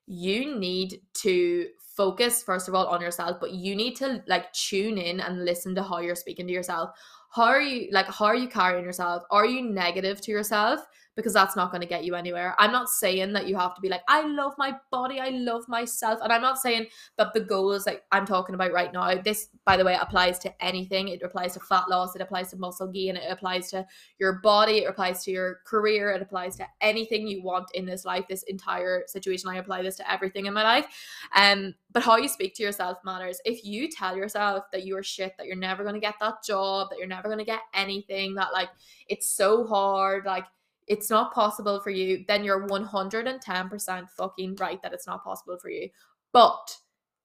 you 0.08 0.60
need 0.60 1.02
to 1.14 1.68
focus 1.96 2.42
first 2.42 2.68
of 2.68 2.74
all 2.74 2.88
on 2.88 3.00
yourself 3.02 3.38
but 3.40 3.52
you 3.52 3.76
need 3.76 3.96
to 3.96 4.24
like 4.28 4.52
tune 4.54 4.98
in 4.98 5.20
and 5.20 5.46
listen 5.46 5.76
to 5.76 5.84
how 5.84 6.00
you're 6.00 6.16
speaking 6.16 6.48
to 6.48 6.54
yourself. 6.54 6.92
How 7.30 7.44
are 7.44 7.62
you 7.62 7.90
like 7.92 8.08
how 8.08 8.26
are 8.26 8.36
you 8.36 8.48
carrying 8.48 8.84
yourself? 8.84 9.24
Are 9.32 9.46
you 9.46 9.62
negative 9.62 10.22
to 10.22 10.32
yourself 10.32 10.82
because 11.16 11.34
that's 11.34 11.56
not 11.56 11.72
going 11.72 11.82
to 11.82 11.88
get 11.88 12.04
you 12.04 12.16
anywhere. 12.16 12.56
I'm 12.58 12.72
not 12.72 12.90
saying 12.90 13.34
that 13.34 13.48
you 13.48 13.56
have 13.56 13.76
to 13.76 13.82
be 13.82 13.90
like, 13.90 14.02
I 14.08 14.26
love 14.26 14.54
my 14.58 14.76
body, 14.92 15.20
I 15.20 15.30
love 15.30 15.68
myself. 15.68 16.20
And 16.24 16.34
I'm 16.34 16.42
not 16.42 16.58
saying 16.58 16.88
that 17.18 17.34
the 17.34 17.42
goals 17.42 17.86
that 17.86 18.06
I'm 18.12 18.26
talking 18.26 18.56
about 18.56 18.72
right 18.72 18.92
now, 18.92 19.14
this, 19.16 19.50
by 19.66 19.78
the 19.78 19.86
way, 19.86 19.96
applies 20.00 20.40
to 20.40 20.64
anything. 20.64 21.10
It 21.10 21.22
applies 21.22 21.54
to 21.54 21.60
fat 21.60 21.90
loss, 21.90 22.16
it 22.16 22.22
applies 22.22 22.50
to 22.52 22.58
muscle 22.58 22.88
gain, 22.88 23.16
it 23.16 23.32
applies 23.32 23.70
to 23.72 23.86
your 24.20 24.40
body, 24.40 24.80
it 24.80 24.90
applies 24.90 25.24
to 25.26 25.32
your 25.32 25.60
career, 25.66 26.12
it 26.12 26.22
applies 26.22 26.56
to 26.58 26.68
anything 26.82 27.28
you 27.28 27.44
want 27.44 27.70
in 27.76 27.86
this 27.86 28.06
life, 28.06 28.26
this 28.28 28.44
entire 28.44 29.04
situation. 29.08 29.50
I 29.50 29.58
apply 29.58 29.84
this 29.84 29.98
to 29.98 30.12
everything 30.12 30.48
in 30.48 30.54
my 30.54 30.64
life. 30.64 30.88
Um, 31.36 31.76
but 31.92 32.02
how 32.02 32.18
you 32.18 32.28
speak 32.28 32.56
to 32.56 32.64
yourself 32.64 32.98
matters. 33.06 33.40
If 33.46 33.64
you 33.64 33.88
tell 33.90 34.18
yourself 34.18 34.66
that 34.72 34.86
you're 34.86 35.04
shit, 35.04 35.34
that 35.38 35.46
you're 35.46 35.56
never 35.56 35.84
gonna 35.84 36.00
get 36.00 36.16
that 36.22 36.44
job, 36.44 36.90
that 36.90 36.98
you're 36.98 37.08
never 37.08 37.30
gonna 37.30 37.46
get 37.46 37.62
anything, 37.76 38.34
that 38.36 38.52
like 38.52 38.70
it's 39.08 39.28
so 39.28 39.64
hard, 39.66 40.26
like 40.26 40.46
it's 40.88 41.10
not 41.10 41.34
possible 41.34 41.80
for 41.80 41.90
you, 41.90 42.26
then 42.28 42.44
you're 42.44 42.68
110% 42.68 44.10
fucking 44.10 44.56
right 44.56 44.82
that 44.82 44.94
it's 44.94 45.08
not 45.08 45.24
possible 45.24 45.58
for 45.62 45.70
you. 45.70 45.90
But 46.32 46.78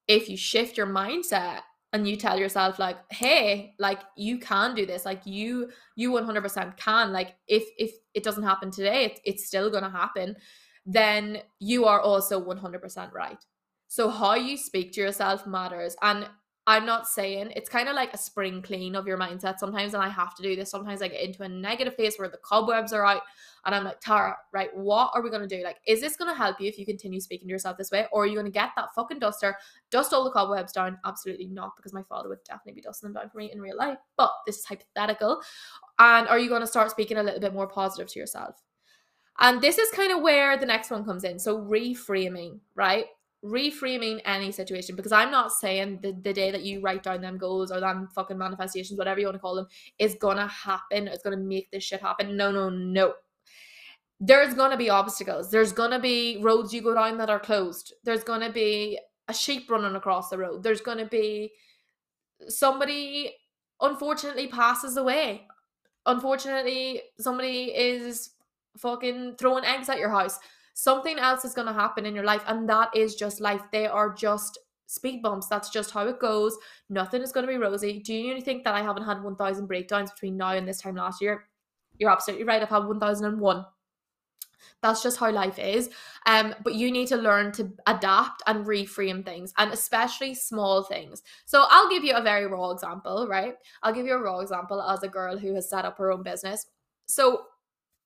if 0.06 0.28
you 0.28 0.36
shift 0.36 0.76
your 0.76 0.86
mindset 0.86 1.60
and 1.92 2.06
you 2.06 2.16
tell 2.16 2.38
yourself 2.38 2.78
like 2.78 2.98
hey 3.10 3.74
like 3.78 4.00
you 4.16 4.38
can 4.38 4.74
do 4.74 4.84
this 4.84 5.04
like 5.04 5.22
you 5.24 5.70
you 5.96 6.10
100% 6.10 6.76
can 6.76 7.12
like 7.12 7.36
if 7.46 7.64
if 7.78 7.92
it 8.14 8.22
doesn't 8.22 8.42
happen 8.42 8.70
today 8.70 9.04
it, 9.04 9.20
it's 9.24 9.46
still 9.46 9.70
going 9.70 9.84
to 9.84 9.90
happen 9.90 10.36
then 10.84 11.38
you 11.60 11.84
are 11.84 12.00
also 12.00 12.42
100% 12.42 13.12
right 13.12 13.44
so 13.88 14.10
how 14.10 14.34
you 14.34 14.56
speak 14.56 14.92
to 14.92 15.00
yourself 15.00 15.46
matters 15.46 15.96
and 16.02 16.28
I'm 16.68 16.84
not 16.84 17.08
saying 17.08 17.54
it's 17.56 17.70
kind 17.70 17.88
of 17.88 17.94
like 17.94 18.12
a 18.12 18.18
spring 18.18 18.60
clean 18.60 18.94
of 18.94 19.06
your 19.06 19.16
mindset 19.16 19.58
sometimes, 19.58 19.94
and 19.94 20.02
I 20.02 20.10
have 20.10 20.34
to 20.34 20.42
do 20.42 20.54
this. 20.54 20.70
Sometimes 20.70 21.00
I 21.00 21.08
get 21.08 21.22
into 21.22 21.42
a 21.42 21.48
negative 21.48 21.94
phase 21.94 22.18
where 22.18 22.28
the 22.28 22.36
cobwebs 22.44 22.92
are 22.92 23.06
out, 23.06 23.22
and 23.64 23.74
I'm 23.74 23.84
like, 23.84 24.00
Tara, 24.00 24.36
right, 24.52 24.68
what 24.76 25.10
are 25.14 25.22
we 25.22 25.30
gonna 25.30 25.46
do? 25.46 25.62
Like, 25.64 25.78
is 25.86 26.02
this 26.02 26.16
gonna 26.16 26.34
help 26.34 26.60
you 26.60 26.68
if 26.68 26.78
you 26.78 26.84
continue 26.84 27.22
speaking 27.22 27.48
to 27.48 27.52
yourself 27.52 27.78
this 27.78 27.90
way, 27.90 28.06
or 28.12 28.24
are 28.24 28.26
you 28.26 28.36
gonna 28.36 28.50
get 28.50 28.72
that 28.76 28.94
fucking 28.94 29.18
duster, 29.18 29.56
dust 29.90 30.12
all 30.12 30.24
the 30.24 30.30
cobwebs 30.30 30.72
down? 30.72 30.98
Absolutely 31.06 31.46
not, 31.46 31.74
because 31.74 31.94
my 31.94 32.02
father 32.02 32.28
would 32.28 32.44
definitely 32.44 32.74
be 32.74 32.82
dusting 32.82 33.06
them 33.06 33.22
down 33.22 33.30
for 33.30 33.38
me 33.38 33.50
in 33.50 33.62
real 33.62 33.78
life, 33.78 33.96
but 34.18 34.30
this 34.44 34.58
is 34.58 34.66
hypothetical. 34.66 35.40
And 35.98 36.28
are 36.28 36.38
you 36.38 36.50
gonna 36.50 36.66
start 36.66 36.90
speaking 36.90 37.16
a 37.16 37.22
little 37.22 37.40
bit 37.40 37.54
more 37.54 37.66
positive 37.66 38.08
to 38.12 38.18
yourself? 38.18 38.62
And 39.38 39.62
this 39.62 39.78
is 39.78 39.90
kind 39.92 40.12
of 40.12 40.20
where 40.20 40.58
the 40.58 40.66
next 40.66 40.90
one 40.90 41.06
comes 41.06 41.24
in. 41.24 41.38
So, 41.38 41.62
reframing, 41.62 42.60
right? 42.74 43.06
Reframing 43.44 44.20
any 44.24 44.50
situation 44.50 44.96
because 44.96 45.12
I'm 45.12 45.30
not 45.30 45.52
saying 45.52 46.00
the, 46.02 46.12
the 46.12 46.32
day 46.32 46.50
that 46.50 46.62
you 46.62 46.80
write 46.80 47.04
down 47.04 47.20
them 47.20 47.38
goals 47.38 47.70
or 47.70 47.80
them 47.80 48.08
fucking 48.14 48.36
manifestations, 48.36 48.98
whatever 48.98 49.20
you 49.20 49.26
want 49.26 49.36
to 49.36 49.40
call 49.40 49.54
them, 49.54 49.68
is 49.98 50.16
gonna 50.20 50.48
happen. 50.48 51.06
It's 51.08 51.22
gonna 51.22 51.36
make 51.36 51.70
this 51.70 51.84
shit 51.84 52.00
happen. 52.00 52.36
No, 52.36 52.50
no, 52.50 52.68
no. 52.68 53.14
There's 54.20 54.54
gonna 54.54 54.76
be 54.76 54.90
obstacles. 54.90 55.50
There's 55.50 55.72
gonna 55.72 56.00
be 56.00 56.38
roads 56.42 56.74
you 56.74 56.82
go 56.82 56.94
down 56.94 57.18
that 57.18 57.30
are 57.30 57.38
closed. 57.38 57.94
There's 58.02 58.24
gonna 58.24 58.50
be 58.50 58.98
a 59.28 59.34
sheep 59.34 59.70
running 59.70 59.94
across 59.94 60.30
the 60.30 60.38
road. 60.38 60.62
There's 60.64 60.80
gonna 60.80 61.06
be 61.06 61.52
somebody 62.48 63.34
unfortunately 63.80 64.48
passes 64.48 64.96
away. 64.96 65.46
Unfortunately, 66.06 67.02
somebody 67.20 67.66
is 67.66 68.30
fucking 68.76 69.36
throwing 69.38 69.64
eggs 69.64 69.88
at 69.88 69.98
your 69.98 70.10
house 70.10 70.38
something 70.78 71.18
else 71.18 71.44
is 71.44 71.54
going 71.54 71.66
to 71.66 71.72
happen 71.72 72.06
in 72.06 72.14
your 72.14 72.24
life 72.24 72.44
and 72.46 72.68
that 72.68 72.94
is 72.94 73.16
just 73.16 73.40
life. 73.40 73.60
They 73.72 73.88
are 73.88 74.14
just 74.14 74.58
speed 74.86 75.22
bumps. 75.22 75.48
That's 75.48 75.70
just 75.70 75.90
how 75.90 76.06
it 76.06 76.20
goes. 76.20 76.56
Nothing 76.88 77.20
is 77.20 77.32
going 77.32 77.44
to 77.44 77.52
be 77.52 77.58
rosy. 77.58 77.98
Do 77.98 78.14
you 78.14 78.40
think 78.40 78.62
that 78.62 78.76
i 78.76 78.80
haven't 78.80 79.02
had 79.02 79.20
1000 79.20 79.66
breakdowns 79.66 80.12
between 80.12 80.36
now 80.36 80.52
and 80.52 80.68
this 80.68 80.80
time 80.80 80.94
last 80.94 81.20
year? 81.20 81.48
You're 81.98 82.12
absolutely 82.12 82.46
right. 82.46 82.62
I've 82.62 82.68
had 82.68 82.86
1001 82.86 83.64
that's 84.80 85.02
just 85.02 85.18
how 85.18 85.30
life 85.30 85.58
is. 85.58 85.90
Um 86.26 86.54
but 86.62 86.74
you 86.74 86.92
need 86.92 87.08
to 87.08 87.16
learn 87.16 87.50
to 87.52 87.72
adapt 87.86 88.42
and 88.46 88.64
reframe 88.66 89.24
things 89.24 89.52
and 89.58 89.72
especially 89.72 90.34
small 90.34 90.84
things. 90.84 91.22
So 91.46 91.64
i'll 91.68 91.90
give 91.90 92.04
you 92.04 92.14
a 92.14 92.22
very 92.22 92.46
raw 92.46 92.70
example 92.70 93.26
right? 93.28 93.54
I'll 93.82 93.94
give 93.94 94.06
you 94.06 94.14
a 94.14 94.22
raw 94.22 94.38
example 94.40 94.80
as 94.82 95.02
a 95.02 95.08
girl 95.08 95.38
who 95.38 95.54
has 95.54 95.68
set 95.68 95.84
up 95.84 95.98
her 95.98 96.12
own 96.12 96.22
business. 96.22 96.66
So 97.06 97.42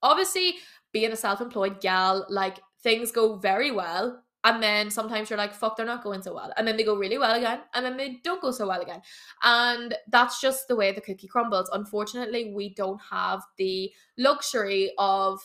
obviously 0.03 0.57
being 0.93 1.13
a 1.13 1.17
self-employed 1.17 1.81
gal, 1.81 2.27
like 2.29 2.59
things 2.83 3.13
go 3.13 3.37
very 3.37 3.71
well. 3.71 4.23
And 4.45 4.61
then 4.61 4.91
sometimes 4.91 5.31
you're 5.31 5.39
like, 5.39 5.55
fuck, 5.55 5.77
they're 5.77 5.87
not 5.87 6.03
going 6.03 6.23
so 6.23 6.35
well. 6.35 6.53
And 6.57 6.67
then 6.67 6.77
they 6.77 6.83
go 6.83 6.97
really 6.97 7.17
well 7.17 7.37
again. 7.37 7.61
And 7.75 7.87
then 7.87 7.97
they 7.97 8.21
don't 8.25 8.43
go 8.43 8.51
so 8.51 8.67
well 8.67 8.81
again. 8.81 9.01
And 9.45 9.95
that's 10.09 10.41
just 10.41 10.67
the 10.67 10.75
way 10.75 10.91
the 10.91 11.01
cookie 11.01 11.29
crumbles. 11.29 11.71
Unfortunately, 11.73 12.53
we 12.53 12.75
don't 12.75 13.01
have 13.09 13.43
the 13.57 13.93
luxury 14.19 14.93
of 14.99 15.41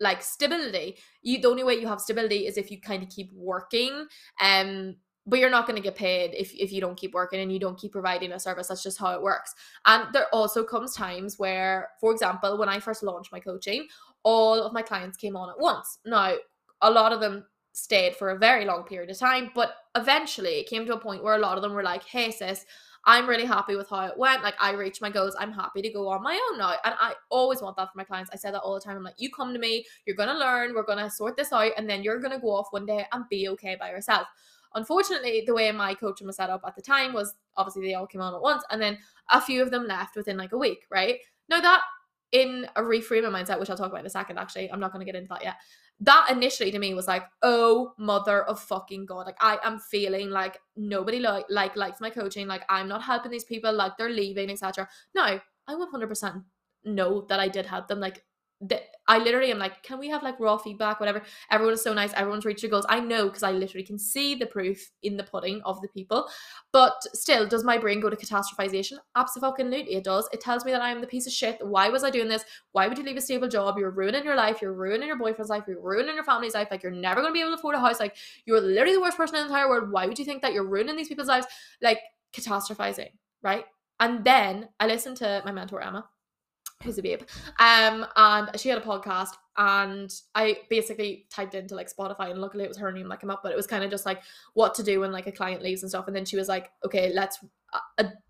like 0.00 0.22
stability. 0.22 0.96
You 1.22 1.40
the 1.40 1.48
only 1.48 1.62
way 1.62 1.74
you 1.74 1.86
have 1.86 2.00
stability 2.00 2.46
is 2.46 2.56
if 2.56 2.72
you 2.72 2.80
kind 2.80 3.02
of 3.02 3.08
keep 3.08 3.30
working. 3.32 4.06
Um 4.40 4.96
but 5.26 5.38
you're 5.38 5.50
not 5.50 5.66
going 5.66 5.76
to 5.76 5.82
get 5.82 5.94
paid 5.96 6.32
if, 6.34 6.52
if 6.54 6.72
you 6.72 6.80
don't 6.80 6.96
keep 6.96 7.12
working 7.12 7.40
and 7.40 7.52
you 7.52 7.60
don't 7.60 7.78
keep 7.78 7.92
providing 7.92 8.32
a 8.32 8.40
service 8.40 8.68
that's 8.68 8.82
just 8.82 8.98
how 8.98 9.12
it 9.12 9.22
works 9.22 9.54
and 9.84 10.12
there 10.14 10.24
also 10.32 10.64
comes 10.64 10.94
times 10.94 11.38
where 11.38 11.90
for 12.00 12.10
example 12.10 12.58
when 12.58 12.70
i 12.70 12.80
first 12.80 13.02
launched 13.02 13.30
my 13.30 13.38
coaching 13.38 13.86
all 14.22 14.62
of 14.62 14.72
my 14.72 14.82
clients 14.82 15.16
came 15.16 15.36
on 15.36 15.50
at 15.50 15.58
once. 15.58 15.98
Now, 16.04 16.34
a 16.82 16.90
lot 16.90 17.12
of 17.12 17.20
them 17.20 17.44
stayed 17.72 18.16
for 18.16 18.30
a 18.30 18.38
very 18.38 18.64
long 18.64 18.84
period 18.84 19.10
of 19.10 19.18
time, 19.18 19.50
but 19.54 19.74
eventually 19.96 20.60
it 20.60 20.68
came 20.68 20.84
to 20.86 20.94
a 20.94 21.00
point 21.00 21.22
where 21.22 21.36
a 21.36 21.38
lot 21.38 21.56
of 21.56 21.62
them 21.62 21.72
were 21.72 21.82
like, 21.82 22.04
hey, 22.04 22.30
sis, 22.30 22.64
I'm 23.06 23.28
really 23.28 23.46
happy 23.46 23.76
with 23.76 23.88
how 23.88 24.06
it 24.06 24.18
went. 24.18 24.42
Like, 24.42 24.54
I 24.60 24.72
reached 24.72 25.00
my 25.00 25.08
goals. 25.08 25.34
I'm 25.38 25.52
happy 25.52 25.80
to 25.80 25.90
go 25.90 26.08
on 26.08 26.22
my 26.22 26.38
own 26.50 26.58
now. 26.58 26.74
And 26.84 26.94
I 27.00 27.14
always 27.30 27.62
want 27.62 27.76
that 27.76 27.90
for 27.90 27.96
my 27.96 28.04
clients. 28.04 28.30
I 28.32 28.36
say 28.36 28.50
that 28.50 28.60
all 28.60 28.74
the 28.74 28.80
time. 28.80 28.96
I'm 28.96 29.02
like, 29.02 29.14
you 29.16 29.30
come 29.30 29.54
to 29.54 29.58
me, 29.58 29.86
you're 30.04 30.16
going 30.16 30.28
to 30.28 30.38
learn, 30.38 30.74
we're 30.74 30.82
going 30.82 30.98
to 30.98 31.10
sort 31.10 31.36
this 31.36 31.52
out, 31.52 31.72
and 31.78 31.88
then 31.88 32.02
you're 32.02 32.20
going 32.20 32.32
to 32.32 32.40
go 32.40 32.50
off 32.50 32.66
one 32.70 32.84
day 32.84 33.06
and 33.12 33.24
be 33.30 33.48
okay 33.48 33.76
by 33.80 33.90
yourself. 33.90 34.26
Unfortunately, 34.74 35.42
the 35.46 35.54
way 35.54 35.72
my 35.72 35.94
coaching 35.94 36.26
was 36.26 36.36
set 36.36 36.50
up 36.50 36.62
at 36.66 36.76
the 36.76 36.82
time 36.82 37.12
was 37.12 37.34
obviously 37.56 37.82
they 37.82 37.94
all 37.94 38.06
came 38.06 38.20
on 38.20 38.34
at 38.34 38.42
once, 38.42 38.64
and 38.70 38.80
then 38.82 38.98
a 39.30 39.40
few 39.40 39.62
of 39.62 39.70
them 39.70 39.86
left 39.86 40.14
within 40.14 40.36
like 40.36 40.52
a 40.52 40.58
week, 40.58 40.84
right? 40.90 41.16
Now, 41.48 41.60
that 41.60 41.80
in 42.32 42.66
a 42.76 42.82
reframing 42.82 43.32
mindset, 43.32 43.58
which 43.58 43.70
I'll 43.70 43.76
talk 43.76 43.88
about 43.88 44.00
in 44.00 44.06
a 44.06 44.10
second, 44.10 44.38
actually, 44.38 44.70
I'm 44.70 44.80
not 44.80 44.92
going 44.92 45.04
to 45.04 45.10
get 45.10 45.18
into 45.18 45.28
that 45.28 45.42
yet. 45.42 45.56
That 46.00 46.28
initially 46.30 46.70
to 46.70 46.78
me 46.78 46.94
was 46.94 47.06
like, 47.06 47.24
oh 47.42 47.92
mother 47.98 48.42
of 48.44 48.58
fucking 48.60 49.04
god! 49.04 49.26
Like 49.26 49.36
I 49.40 49.58
am 49.62 49.78
feeling 49.78 50.30
like 50.30 50.58
nobody 50.74 51.20
like 51.20 51.44
like 51.50 51.76
likes 51.76 52.00
my 52.00 52.08
coaching. 52.08 52.46
Like 52.46 52.62
I'm 52.70 52.88
not 52.88 53.02
helping 53.02 53.30
these 53.30 53.44
people. 53.44 53.72
Like 53.72 53.98
they're 53.98 54.08
leaving, 54.08 54.50
etc. 54.50 54.88
No, 55.14 55.22
I 55.22 55.40
100% 55.68 56.44
know 56.84 57.26
that 57.28 57.38
I 57.38 57.48
did 57.48 57.66
help 57.66 57.88
them. 57.88 58.00
Like 58.00 58.24
that 58.62 58.82
I 59.08 59.18
literally 59.18 59.50
am 59.50 59.58
like, 59.58 59.82
can 59.82 59.98
we 59.98 60.08
have 60.08 60.22
like 60.22 60.38
raw 60.38 60.56
feedback, 60.56 61.00
whatever? 61.00 61.22
Everyone 61.50 61.74
is 61.74 61.82
so 61.82 61.94
nice. 61.94 62.12
Everyone's 62.12 62.44
reached 62.44 62.60
their 62.60 62.70
goals. 62.70 62.86
I 62.88 63.00
know 63.00 63.26
because 63.26 63.42
I 63.42 63.52
literally 63.52 63.84
can 63.84 63.98
see 63.98 64.34
the 64.34 64.46
proof 64.46 64.90
in 65.02 65.16
the 65.16 65.24
pudding 65.24 65.62
of 65.64 65.80
the 65.80 65.88
people. 65.88 66.28
But 66.72 66.94
still, 67.14 67.46
does 67.46 67.64
my 67.64 67.78
brain 67.78 68.00
go 68.00 68.10
to 68.10 68.16
catastrophization? 68.16 68.98
Absolutely, 69.16 69.94
it 69.94 70.04
does. 70.04 70.28
It 70.32 70.40
tells 70.40 70.64
me 70.64 70.72
that 70.72 70.82
I 70.82 70.90
am 70.90 71.00
the 71.00 71.06
piece 71.06 71.26
of 71.26 71.32
shit. 71.32 71.58
Why 71.60 71.88
was 71.88 72.04
I 72.04 72.10
doing 72.10 72.28
this? 72.28 72.44
Why 72.72 72.86
would 72.86 72.98
you 72.98 73.04
leave 73.04 73.16
a 73.16 73.20
stable 73.20 73.48
job? 73.48 73.78
You're 73.78 73.90
ruining 73.90 74.24
your 74.24 74.36
life. 74.36 74.60
You're 74.60 74.74
ruining 74.74 75.08
your 75.08 75.18
boyfriend's 75.18 75.50
life. 75.50 75.64
You're 75.66 75.80
ruining 75.80 76.14
your 76.14 76.24
family's 76.24 76.54
life. 76.54 76.68
Like 76.70 76.82
you're 76.82 76.92
never 76.92 77.22
going 77.22 77.32
to 77.32 77.34
be 77.34 77.40
able 77.40 77.52
to 77.52 77.58
afford 77.58 77.74
a 77.76 77.80
house. 77.80 77.98
Like 77.98 78.16
you're 78.44 78.60
literally 78.60 78.94
the 78.94 79.00
worst 79.00 79.16
person 79.16 79.36
in 79.36 79.42
the 79.42 79.48
entire 79.48 79.68
world. 79.68 79.90
Why 79.90 80.06
would 80.06 80.18
you 80.18 80.24
think 80.24 80.42
that 80.42 80.52
you're 80.52 80.68
ruining 80.68 80.96
these 80.96 81.08
people's 81.08 81.28
lives? 81.28 81.46
Like 81.80 82.00
catastrophizing, 82.32 83.10
right? 83.42 83.64
And 83.98 84.24
then 84.24 84.68
I 84.78 84.86
listened 84.86 85.16
to 85.18 85.42
my 85.44 85.52
mentor 85.52 85.82
Emma 85.82 86.08
who's 86.82 86.98
a 86.98 87.02
babe. 87.02 87.22
Um, 87.58 88.06
and 88.16 88.48
she 88.58 88.68
had 88.68 88.78
a 88.78 88.82
podcast, 88.82 89.34
and 89.56 90.12
I 90.34 90.58
basically 90.68 91.26
typed 91.30 91.54
into 91.54 91.74
like 91.74 91.92
Spotify, 91.94 92.30
and 92.30 92.40
luckily 92.40 92.64
it 92.64 92.68
was 92.68 92.78
her 92.78 92.92
name 92.92 93.08
that 93.08 93.20
came 93.20 93.30
up, 93.30 93.42
but 93.42 93.52
it 93.52 93.56
was 93.56 93.66
kind 93.66 93.84
of 93.84 93.90
just 93.90 94.06
like 94.06 94.22
what 94.54 94.74
to 94.76 94.82
do 94.82 95.00
when 95.00 95.12
like 95.12 95.26
a 95.26 95.32
client 95.32 95.62
leaves 95.62 95.82
and 95.82 95.90
stuff. 95.90 96.06
And 96.06 96.16
then 96.16 96.24
she 96.24 96.36
was 96.36 96.48
like, 96.48 96.70
okay, 96.84 97.12
let's 97.12 97.38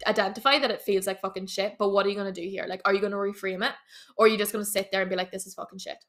identify 0.06 0.58
that 0.58 0.70
it 0.70 0.82
feels 0.82 1.06
like 1.06 1.20
fucking 1.20 1.46
shit, 1.46 1.76
but 1.78 1.90
what 1.90 2.04
are 2.04 2.08
you 2.08 2.16
gonna 2.16 2.32
do 2.32 2.42
here? 2.42 2.66
Like, 2.68 2.82
are 2.84 2.94
you 2.94 3.00
gonna 3.00 3.16
reframe 3.16 3.64
it, 3.66 3.74
or 4.16 4.26
are 4.26 4.28
you 4.28 4.38
just 4.38 4.52
gonna 4.52 4.64
sit 4.64 4.90
there 4.90 5.00
and 5.00 5.10
be 5.10 5.16
like, 5.16 5.30
this 5.30 5.46
is 5.46 5.54
fucking 5.54 5.78
shit? 5.78 6.04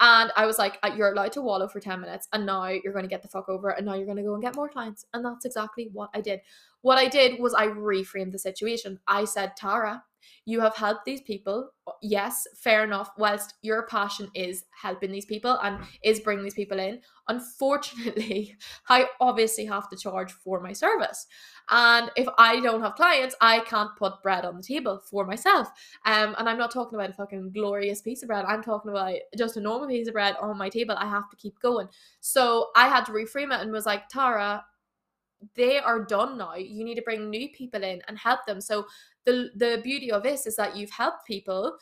And 0.00 0.32
I 0.36 0.46
was 0.46 0.58
like, 0.58 0.78
uh, 0.82 0.92
you're 0.96 1.12
allowed 1.12 1.32
to 1.32 1.42
wallow 1.42 1.68
for 1.68 1.80
10 1.80 2.00
minutes, 2.00 2.28
and 2.32 2.46
now 2.46 2.66
you're 2.68 2.92
gonna 2.92 3.08
get 3.08 3.22
the 3.22 3.28
fuck 3.28 3.48
over, 3.48 3.70
and 3.70 3.86
now 3.86 3.94
you're 3.94 4.06
gonna 4.06 4.22
go 4.22 4.34
and 4.34 4.42
get 4.42 4.56
more 4.56 4.68
clients. 4.68 5.04
And 5.14 5.24
that's 5.24 5.44
exactly 5.44 5.88
what 5.92 6.10
I 6.14 6.20
did. 6.20 6.40
What 6.82 6.98
I 6.98 7.08
did 7.08 7.40
was 7.40 7.54
I 7.54 7.68
reframed 7.68 8.32
the 8.32 8.38
situation. 8.38 9.00
I 9.08 9.24
said, 9.24 9.56
Tara, 9.56 10.04
you 10.44 10.60
have 10.60 10.76
helped 10.76 11.04
these 11.04 11.20
people. 11.22 11.70
Yes, 12.02 12.46
fair 12.56 12.84
enough. 12.84 13.10
Whilst 13.18 13.54
your 13.62 13.86
passion 13.86 14.30
is 14.34 14.64
helping 14.80 15.10
these 15.10 15.24
people 15.24 15.58
and 15.62 15.78
is 16.02 16.20
bringing 16.20 16.44
these 16.44 16.54
people 16.54 16.78
in, 16.78 17.00
unfortunately, 17.28 18.56
I 18.88 19.06
obviously 19.20 19.64
have 19.66 19.88
to 19.90 19.96
charge 19.96 20.32
for 20.32 20.60
my 20.60 20.72
service. 20.72 21.26
And 21.70 22.10
if 22.16 22.28
I 22.38 22.60
don't 22.60 22.80
have 22.80 22.94
clients, 22.94 23.34
I 23.40 23.60
can't 23.60 23.96
put 23.96 24.22
bread 24.22 24.44
on 24.44 24.56
the 24.56 24.62
table 24.62 24.98
for 24.98 25.26
myself. 25.26 25.68
Um, 26.04 26.34
and 26.38 26.48
I'm 26.48 26.58
not 26.58 26.70
talking 26.70 26.98
about 26.98 27.10
a 27.10 27.14
fucking 27.14 27.50
glorious 27.52 28.00
piece 28.00 28.22
of 28.22 28.28
bread. 28.28 28.44
I'm 28.46 28.62
talking 28.62 28.90
about 28.90 29.16
just 29.36 29.56
a 29.56 29.60
normal 29.60 29.88
piece 29.88 30.06
of 30.06 30.14
bread 30.14 30.36
on 30.40 30.56
my 30.56 30.68
table. 30.68 30.94
I 30.96 31.08
have 31.08 31.28
to 31.30 31.36
keep 31.36 31.58
going. 31.60 31.88
So 32.20 32.68
I 32.76 32.88
had 32.88 33.04
to 33.06 33.12
reframe 33.12 33.54
it 33.54 33.60
and 33.60 33.72
was 33.72 33.86
like, 33.86 34.08
Tara, 34.08 34.64
they 35.54 35.78
are 35.78 36.04
done 36.04 36.38
now. 36.38 36.54
You 36.54 36.84
need 36.84 36.94
to 36.96 37.02
bring 37.02 37.30
new 37.30 37.48
people 37.50 37.82
in 37.82 38.00
and 38.08 38.18
help 38.18 38.46
them. 38.46 38.60
So 38.60 38.86
the 39.24 39.50
the 39.56 39.80
beauty 39.82 40.10
of 40.10 40.22
this 40.22 40.46
is 40.46 40.56
that 40.56 40.76
you've 40.76 40.90
helped 40.90 41.26
people 41.26 41.76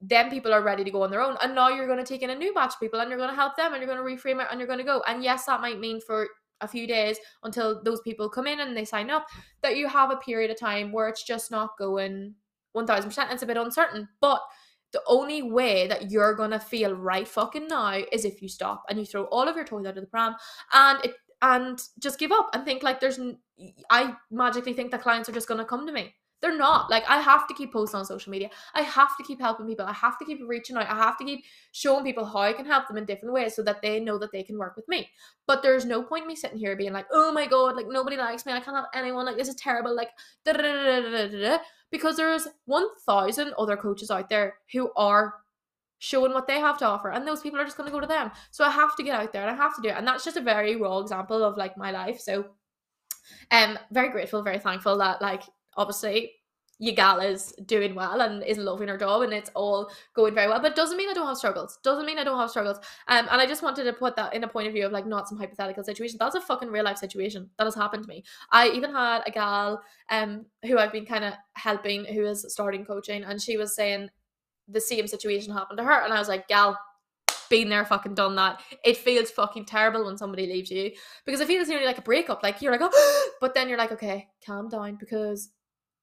then 0.00 0.30
people 0.30 0.52
are 0.52 0.62
ready 0.62 0.84
to 0.84 0.90
go 0.90 1.02
on 1.02 1.10
their 1.10 1.22
own. 1.22 1.36
And 1.42 1.54
now 1.54 1.68
you're 1.68 1.86
going 1.86 1.98
to 1.98 2.04
take 2.04 2.22
in 2.22 2.30
a 2.30 2.34
new 2.34 2.52
batch 2.54 2.74
of 2.74 2.80
people 2.80 3.00
and 3.00 3.08
you're 3.08 3.18
going 3.18 3.30
to 3.30 3.36
help 3.36 3.56
them 3.56 3.72
and 3.72 3.82
you're 3.82 3.92
going 3.94 4.04
to 4.04 4.04
reframe 4.04 4.40
it 4.40 4.48
and 4.50 4.58
you're 4.60 4.66
going 4.66 4.78
to 4.78 4.84
go. 4.84 5.02
And 5.06 5.22
yes 5.22 5.46
that 5.46 5.60
might 5.60 5.80
mean 5.80 6.00
for 6.00 6.28
a 6.60 6.68
few 6.68 6.86
days 6.86 7.18
until 7.42 7.82
those 7.82 8.00
people 8.00 8.28
come 8.28 8.46
in 8.46 8.60
and 8.60 8.76
they 8.76 8.84
sign 8.84 9.10
up 9.10 9.26
that 9.62 9.76
you 9.76 9.88
have 9.88 10.10
a 10.10 10.16
period 10.16 10.50
of 10.50 10.58
time 10.58 10.92
where 10.92 11.08
it's 11.08 11.24
just 11.24 11.50
not 11.50 11.70
going 11.78 12.34
1000% 12.76 13.32
it's 13.32 13.42
a 13.42 13.46
bit 13.46 13.56
uncertain 13.56 14.08
but 14.20 14.40
the 14.92 15.02
only 15.06 15.42
way 15.42 15.86
that 15.86 16.10
you're 16.10 16.34
gonna 16.34 16.58
feel 16.58 16.94
right 16.94 17.28
fucking 17.28 17.68
now 17.68 18.00
is 18.12 18.24
if 18.24 18.40
you 18.40 18.48
stop 18.48 18.84
and 18.88 18.98
you 18.98 19.04
throw 19.04 19.24
all 19.24 19.48
of 19.48 19.56
your 19.56 19.64
toys 19.64 19.84
out 19.84 19.98
of 19.98 20.02
the 20.02 20.06
pram 20.06 20.34
and 20.72 21.04
it 21.04 21.14
and 21.42 21.82
just 21.98 22.18
give 22.18 22.32
up 22.32 22.48
and 22.54 22.64
think 22.64 22.82
like 22.82 22.98
there's 22.98 23.20
I 23.90 24.14
magically 24.30 24.72
think 24.72 24.90
that 24.90 25.02
clients 25.02 25.28
are 25.28 25.32
just 25.32 25.48
gonna 25.48 25.66
come 25.66 25.86
to 25.86 25.92
me 25.92 26.14
they're 26.42 26.56
not. 26.56 26.90
Like 26.90 27.04
I 27.08 27.20
have 27.20 27.48
to 27.48 27.54
keep 27.54 27.72
posting 27.72 27.98
on 27.98 28.04
social 28.04 28.30
media. 28.30 28.50
I 28.74 28.82
have 28.82 29.16
to 29.16 29.24
keep 29.24 29.40
helping 29.40 29.66
people. 29.66 29.86
I 29.86 29.92
have 29.92 30.18
to 30.18 30.24
keep 30.24 30.40
reaching 30.46 30.76
out. 30.76 30.88
I 30.88 30.94
have 30.94 31.16
to 31.18 31.24
keep 31.24 31.44
showing 31.72 32.04
people 32.04 32.24
how 32.24 32.40
I 32.40 32.52
can 32.52 32.66
help 32.66 32.88
them 32.88 32.98
in 32.98 33.06
different 33.06 33.34
ways 33.34 33.56
so 33.56 33.62
that 33.62 33.80
they 33.82 34.00
know 34.00 34.18
that 34.18 34.32
they 34.32 34.42
can 34.42 34.58
work 34.58 34.76
with 34.76 34.86
me. 34.88 35.08
But 35.46 35.62
there's 35.62 35.84
no 35.84 36.02
point 36.02 36.26
me 36.26 36.36
sitting 36.36 36.58
here 36.58 36.76
being 36.76 36.92
like, 36.92 37.06
oh 37.12 37.32
my 37.32 37.46
god, 37.46 37.76
like 37.76 37.86
nobody 37.88 38.16
likes 38.16 38.44
me. 38.44 38.52
I 38.52 38.60
can't 38.60 38.76
have 38.76 38.86
anyone. 38.94 39.26
Like 39.26 39.36
this 39.36 39.48
is 39.48 39.54
terrible. 39.56 39.94
Like 39.94 40.10
da 40.44 40.52
da 40.52 40.62
da 40.62 41.00
da 41.00 41.28
da 41.28 41.28
da. 41.28 41.58
Because 41.90 42.16
there's 42.16 42.48
one 42.66 42.86
thousand 43.06 43.54
other 43.58 43.76
coaches 43.76 44.10
out 44.10 44.28
there 44.28 44.56
who 44.72 44.90
are 44.96 45.34
showing 45.98 46.34
what 46.34 46.46
they 46.46 46.60
have 46.60 46.76
to 46.76 46.84
offer 46.84 47.10
and 47.10 47.26
those 47.26 47.40
people 47.40 47.58
are 47.58 47.64
just 47.64 47.78
going 47.78 47.88
to 47.88 47.92
go 47.92 48.00
to 48.00 48.06
them 48.06 48.30
so 48.50 48.62
i 48.62 48.70
have 48.70 48.94
to 48.94 49.02
get 49.02 49.18
out 49.18 49.32
there 49.32 49.40
and 49.40 49.50
i 49.50 49.54
have 49.54 49.74
to 49.74 49.80
do 49.80 49.88
it 49.88 49.96
and 49.96 50.06
that's 50.06 50.24
just 50.24 50.36
a 50.36 50.42
very 50.42 50.76
raw 50.76 50.98
example 50.98 51.42
of 51.42 51.56
like 51.56 51.78
my 51.78 51.90
life 51.90 52.20
so 52.20 52.44
um 53.50 53.78
very 53.92 54.10
grateful 54.10 54.42
very 54.42 54.58
thankful 54.58 54.98
that 54.98 55.22
like 55.22 55.42
obviously 55.76 56.32
your 56.78 56.94
gal 56.94 57.20
is 57.20 57.52
doing 57.64 57.94
well 57.94 58.20
and 58.20 58.42
is 58.42 58.58
loving 58.58 58.88
her 58.88 58.98
job 58.98 59.22
and 59.22 59.32
it's 59.32 59.50
all 59.54 59.90
going 60.14 60.34
very 60.34 60.48
well. 60.48 60.60
But 60.60 60.76
doesn't 60.76 60.98
mean 60.98 61.08
I 61.08 61.14
don't 61.14 61.26
have 61.26 61.38
struggles. 61.38 61.78
Doesn't 61.82 62.04
mean 62.04 62.18
I 62.18 62.24
don't 62.24 62.38
have 62.38 62.50
struggles. 62.50 62.78
Um, 63.08 63.26
and 63.30 63.40
I 63.40 63.46
just 63.46 63.62
wanted 63.62 63.84
to 63.84 63.92
put 63.94 64.14
that 64.16 64.34
in 64.34 64.44
a 64.44 64.48
point 64.48 64.66
of 64.66 64.74
view 64.74 64.84
of 64.84 64.92
like 64.92 65.06
not 65.06 65.28
some 65.28 65.38
hypothetical 65.38 65.84
situation. 65.84 66.18
That's 66.20 66.34
a 66.34 66.40
fucking 66.40 66.68
real 66.68 66.84
life 66.84 66.98
situation 66.98 67.48
that 67.56 67.64
has 67.64 67.74
happened 67.74 68.02
to 68.02 68.08
me. 68.08 68.24
I 68.50 68.68
even 68.68 68.92
had 68.92 69.22
a 69.26 69.30
gal 69.30 69.82
um 70.10 70.46
who 70.64 70.78
I've 70.78 70.92
been 70.92 71.06
kind 71.06 71.24
of 71.24 71.32
helping 71.54 72.04
who 72.04 72.26
is 72.26 72.44
starting 72.48 72.84
coaching 72.84 73.24
and 73.24 73.40
she 73.40 73.56
was 73.56 73.74
saying 73.74 74.10
the 74.68 74.80
same 74.80 75.06
situation 75.06 75.52
happened 75.52 75.78
to 75.78 75.84
her 75.84 76.02
and 76.04 76.12
I 76.12 76.18
was 76.18 76.28
like, 76.28 76.46
gal, 76.48 76.78
been 77.48 77.70
there, 77.70 77.84
fucking 77.86 78.14
done 78.14 78.36
that. 78.36 78.60
It 78.84 78.98
feels 78.98 79.30
fucking 79.30 79.64
terrible 79.64 80.04
when 80.04 80.18
somebody 80.18 80.46
leaves 80.46 80.70
you 80.70 80.90
because 81.24 81.40
it 81.40 81.48
feels 81.48 81.68
nearly 81.68 81.86
like 81.86 81.98
a 81.98 82.02
breakup. 82.02 82.42
Like 82.42 82.60
you're 82.60 82.72
like, 82.72 82.82
oh, 82.82 83.30
but 83.40 83.54
then 83.54 83.68
you're 83.68 83.78
like, 83.78 83.92
okay, 83.92 84.28
calm 84.44 84.68
down 84.68 84.96
because 84.96 85.50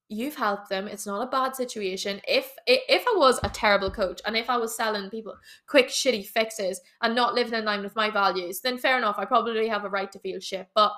you've 0.10 0.36
helped 0.36 0.70
them 0.70 0.88
it's 0.88 1.06
not 1.06 1.26
a 1.26 1.32
bad 1.32 1.56
situation. 1.56 2.22
If 2.28 2.52
if 2.68 3.04
i 3.08 3.18
was 3.18 3.40
a 3.44 3.50
terrible 3.50 3.90
coach 3.90 4.22
and 4.26 4.36
if 4.36 4.50
i 4.50 4.58
was 4.58 4.76
selling 4.76 5.10
people 5.10 5.36
quick 5.68 5.88
shitty 5.88 6.28
fixes 6.28 6.82
and 7.02 7.16
not 7.16 7.34
living 7.34 7.54
in 7.54 7.66
line 7.66 7.82
with 7.82 7.96
my 7.96 8.10
values 8.10 8.62
then 8.62 8.78
fair 8.78 8.98
enough 8.98 9.16
i 9.18 9.26
probably 9.26 9.68
have 9.68 9.86
a 9.86 9.90
right 9.90 10.12
to 10.12 10.20
feel 10.20 10.40
shit. 10.40 10.68
But 10.76 10.92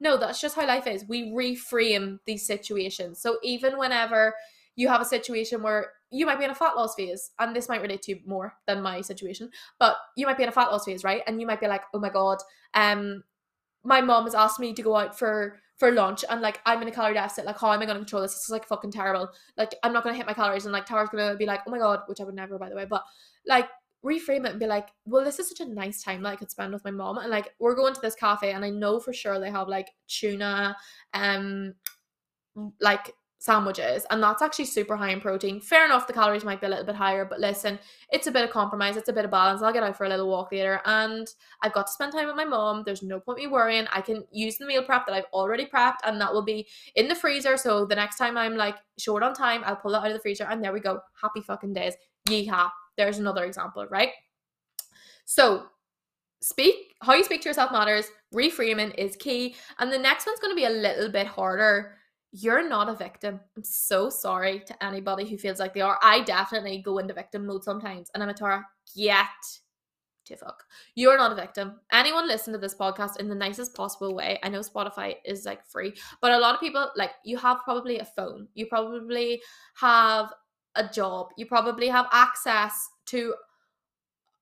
no 0.00 0.16
that's 0.16 0.40
just 0.40 0.56
how 0.56 0.66
life 0.66 0.86
is. 0.86 1.04
We 1.08 1.32
reframe 1.32 2.18
these 2.26 2.46
situations. 2.46 3.20
So 3.20 3.38
even 3.42 3.78
whenever 3.78 4.34
you 4.74 4.88
have 4.88 5.00
a 5.00 5.06
situation 5.06 5.62
where 5.62 5.92
you 6.10 6.26
might 6.26 6.38
be 6.38 6.44
in 6.44 6.50
a 6.50 6.54
fat 6.54 6.76
loss 6.76 6.94
phase 6.94 7.30
and 7.38 7.56
this 7.56 7.68
might 7.68 7.82
relate 7.82 8.02
to 8.02 8.18
more 8.26 8.54
than 8.66 8.82
my 8.82 9.00
situation 9.00 9.50
but 9.78 9.96
you 10.16 10.26
might 10.26 10.36
be 10.36 10.44
in 10.44 10.48
a 10.48 10.52
fat 10.52 10.70
loss 10.70 10.84
phase 10.84 11.04
right? 11.04 11.22
And 11.26 11.40
you 11.40 11.46
might 11.46 11.60
be 11.60 11.68
like 11.68 11.82
oh 11.94 12.00
my 12.00 12.10
god 12.10 12.38
um 12.74 13.22
my 13.86 14.00
mom 14.00 14.24
has 14.24 14.34
asked 14.34 14.58
me 14.58 14.74
to 14.74 14.82
go 14.82 14.96
out 14.96 15.18
for 15.18 15.60
for 15.78 15.92
lunch 15.92 16.24
and 16.28 16.40
like 16.40 16.60
I'm 16.66 16.82
in 16.82 16.88
a 16.88 16.90
calorie 16.90 17.14
deficit, 17.14 17.44
like 17.44 17.58
how 17.58 17.72
am 17.72 17.80
I 17.80 17.86
gonna 17.86 18.00
control 18.00 18.22
this? 18.22 18.34
This 18.34 18.44
is 18.44 18.50
like 18.50 18.66
fucking 18.66 18.90
terrible. 18.90 19.30
Like 19.56 19.74
I'm 19.82 19.92
not 19.92 20.02
gonna 20.02 20.16
hit 20.16 20.26
my 20.26 20.32
calories 20.34 20.64
and 20.64 20.72
like 20.72 20.86
Tara's 20.86 21.10
gonna 21.10 21.36
be 21.36 21.46
like, 21.46 21.60
oh 21.66 21.70
my 21.70 21.78
god, 21.78 22.00
which 22.06 22.20
I 22.20 22.24
would 22.24 22.34
never 22.34 22.58
by 22.58 22.68
the 22.68 22.76
way, 22.76 22.84
but 22.84 23.04
like 23.46 23.68
reframe 24.04 24.44
it 24.46 24.52
and 24.52 24.60
be 24.60 24.66
like, 24.66 24.88
well, 25.04 25.24
this 25.24 25.38
is 25.38 25.48
such 25.48 25.60
a 25.60 25.70
nice 25.70 26.02
time 26.02 26.22
that 26.22 26.30
I 26.30 26.36
could 26.36 26.50
spend 26.50 26.72
with 26.72 26.84
my 26.84 26.90
mom. 26.90 27.18
And 27.18 27.30
like 27.30 27.54
we're 27.60 27.76
going 27.76 27.94
to 27.94 28.00
this 28.00 28.14
cafe 28.14 28.52
and 28.52 28.64
I 28.64 28.70
know 28.70 28.98
for 28.98 29.12
sure 29.12 29.38
they 29.38 29.50
have 29.50 29.68
like 29.68 29.90
tuna, 30.08 30.76
um 31.14 31.74
like 32.80 33.12
sandwiches 33.38 34.06
and 34.10 34.22
that's 34.22 34.40
actually 34.40 34.64
super 34.64 34.96
high 34.96 35.10
in 35.10 35.20
protein. 35.20 35.60
Fair 35.60 35.84
enough 35.84 36.06
the 36.06 36.12
calories 36.12 36.44
might 36.44 36.60
be 36.60 36.66
a 36.66 36.70
little 36.70 36.84
bit 36.84 36.94
higher 36.94 37.24
but 37.24 37.38
listen 37.38 37.78
it's 38.10 38.26
a 38.26 38.30
bit 38.30 38.44
of 38.44 38.50
compromise 38.50 38.96
it's 38.96 39.08
a 39.08 39.12
bit 39.12 39.24
of 39.24 39.30
balance. 39.30 39.62
I'll 39.62 39.72
get 39.72 39.82
out 39.82 39.96
for 39.96 40.04
a 40.04 40.08
little 40.08 40.28
walk 40.28 40.52
later 40.52 40.80
and 40.84 41.26
i've 41.62 41.72
got 41.72 41.86
to 41.86 41.92
spend 41.92 42.12
time 42.12 42.26
with 42.26 42.36
my 42.36 42.44
mom. 42.44 42.82
There's 42.84 43.02
no 43.02 43.20
point 43.20 43.38
me 43.38 43.46
worrying. 43.46 43.86
I 43.92 44.00
can 44.00 44.24
use 44.30 44.56
the 44.56 44.66
meal 44.66 44.82
prep 44.82 45.06
that 45.06 45.14
i've 45.14 45.26
already 45.32 45.66
prepped 45.66 45.98
and 46.04 46.20
that 46.20 46.32
will 46.32 46.44
be 46.44 46.66
in 46.94 47.08
the 47.08 47.14
freezer 47.14 47.56
so 47.56 47.84
the 47.84 47.94
next 47.94 48.16
time 48.16 48.38
i'm 48.38 48.56
like 48.56 48.76
short 48.98 49.22
on 49.22 49.34
time 49.34 49.62
i'll 49.64 49.76
pull 49.76 49.92
that 49.92 50.00
out 50.00 50.06
of 50.06 50.14
the 50.14 50.20
freezer 50.20 50.44
and 50.44 50.62
there 50.64 50.72
we 50.72 50.80
go. 50.80 51.00
Happy 51.20 51.40
fucking 51.40 51.74
days. 51.74 51.94
Yeehaw. 52.28 52.70
There's 52.96 53.18
another 53.18 53.44
example 53.44 53.86
right? 53.90 54.10
So 55.26 55.66
speak 56.40 56.94
how 57.02 57.14
you 57.14 57.24
speak 57.24 57.42
to 57.42 57.48
yourself 57.48 57.70
matters. 57.70 58.06
Reframing 58.34 58.94
is 58.96 59.16
key 59.16 59.56
and 59.78 59.92
the 59.92 59.98
next 59.98 60.26
one's 60.26 60.40
going 60.40 60.52
to 60.52 60.56
be 60.56 60.64
a 60.64 60.70
little 60.70 61.10
bit 61.10 61.26
harder 61.26 61.96
you're 62.32 62.68
not 62.68 62.88
a 62.88 62.94
victim. 62.94 63.40
I'm 63.56 63.64
so 63.64 64.10
sorry 64.10 64.60
to 64.60 64.84
anybody 64.84 65.28
who 65.28 65.38
feels 65.38 65.58
like 65.58 65.74
they 65.74 65.80
are. 65.80 65.98
I 66.02 66.22
definitely 66.22 66.82
go 66.82 66.98
into 66.98 67.14
victim 67.14 67.46
mode 67.46 67.64
sometimes, 67.64 68.10
and 68.12 68.22
I'm 68.22 68.28
a 68.28 68.34
Tara, 68.34 68.64
get 68.94 69.26
to 70.26 70.36
fuck. 70.36 70.64
You're 70.94 71.16
not 71.16 71.32
a 71.32 71.36
victim. 71.36 71.80
Anyone 71.92 72.28
listen 72.28 72.52
to 72.52 72.58
this 72.58 72.74
podcast 72.74 73.18
in 73.18 73.28
the 73.28 73.34
nicest 73.34 73.74
possible 73.74 74.14
way. 74.14 74.38
I 74.42 74.48
know 74.48 74.60
Spotify 74.60 75.16
is 75.24 75.44
like 75.46 75.64
free, 75.64 75.94
but 76.20 76.32
a 76.32 76.38
lot 76.38 76.54
of 76.54 76.60
people 76.60 76.90
like 76.96 77.12
you 77.24 77.36
have 77.38 77.58
probably 77.64 77.98
a 77.98 78.04
phone. 78.04 78.48
You 78.54 78.66
probably 78.66 79.40
have 79.76 80.32
a 80.74 80.88
job. 80.88 81.28
You 81.36 81.46
probably 81.46 81.88
have 81.88 82.06
access 82.12 82.88
to 83.06 83.34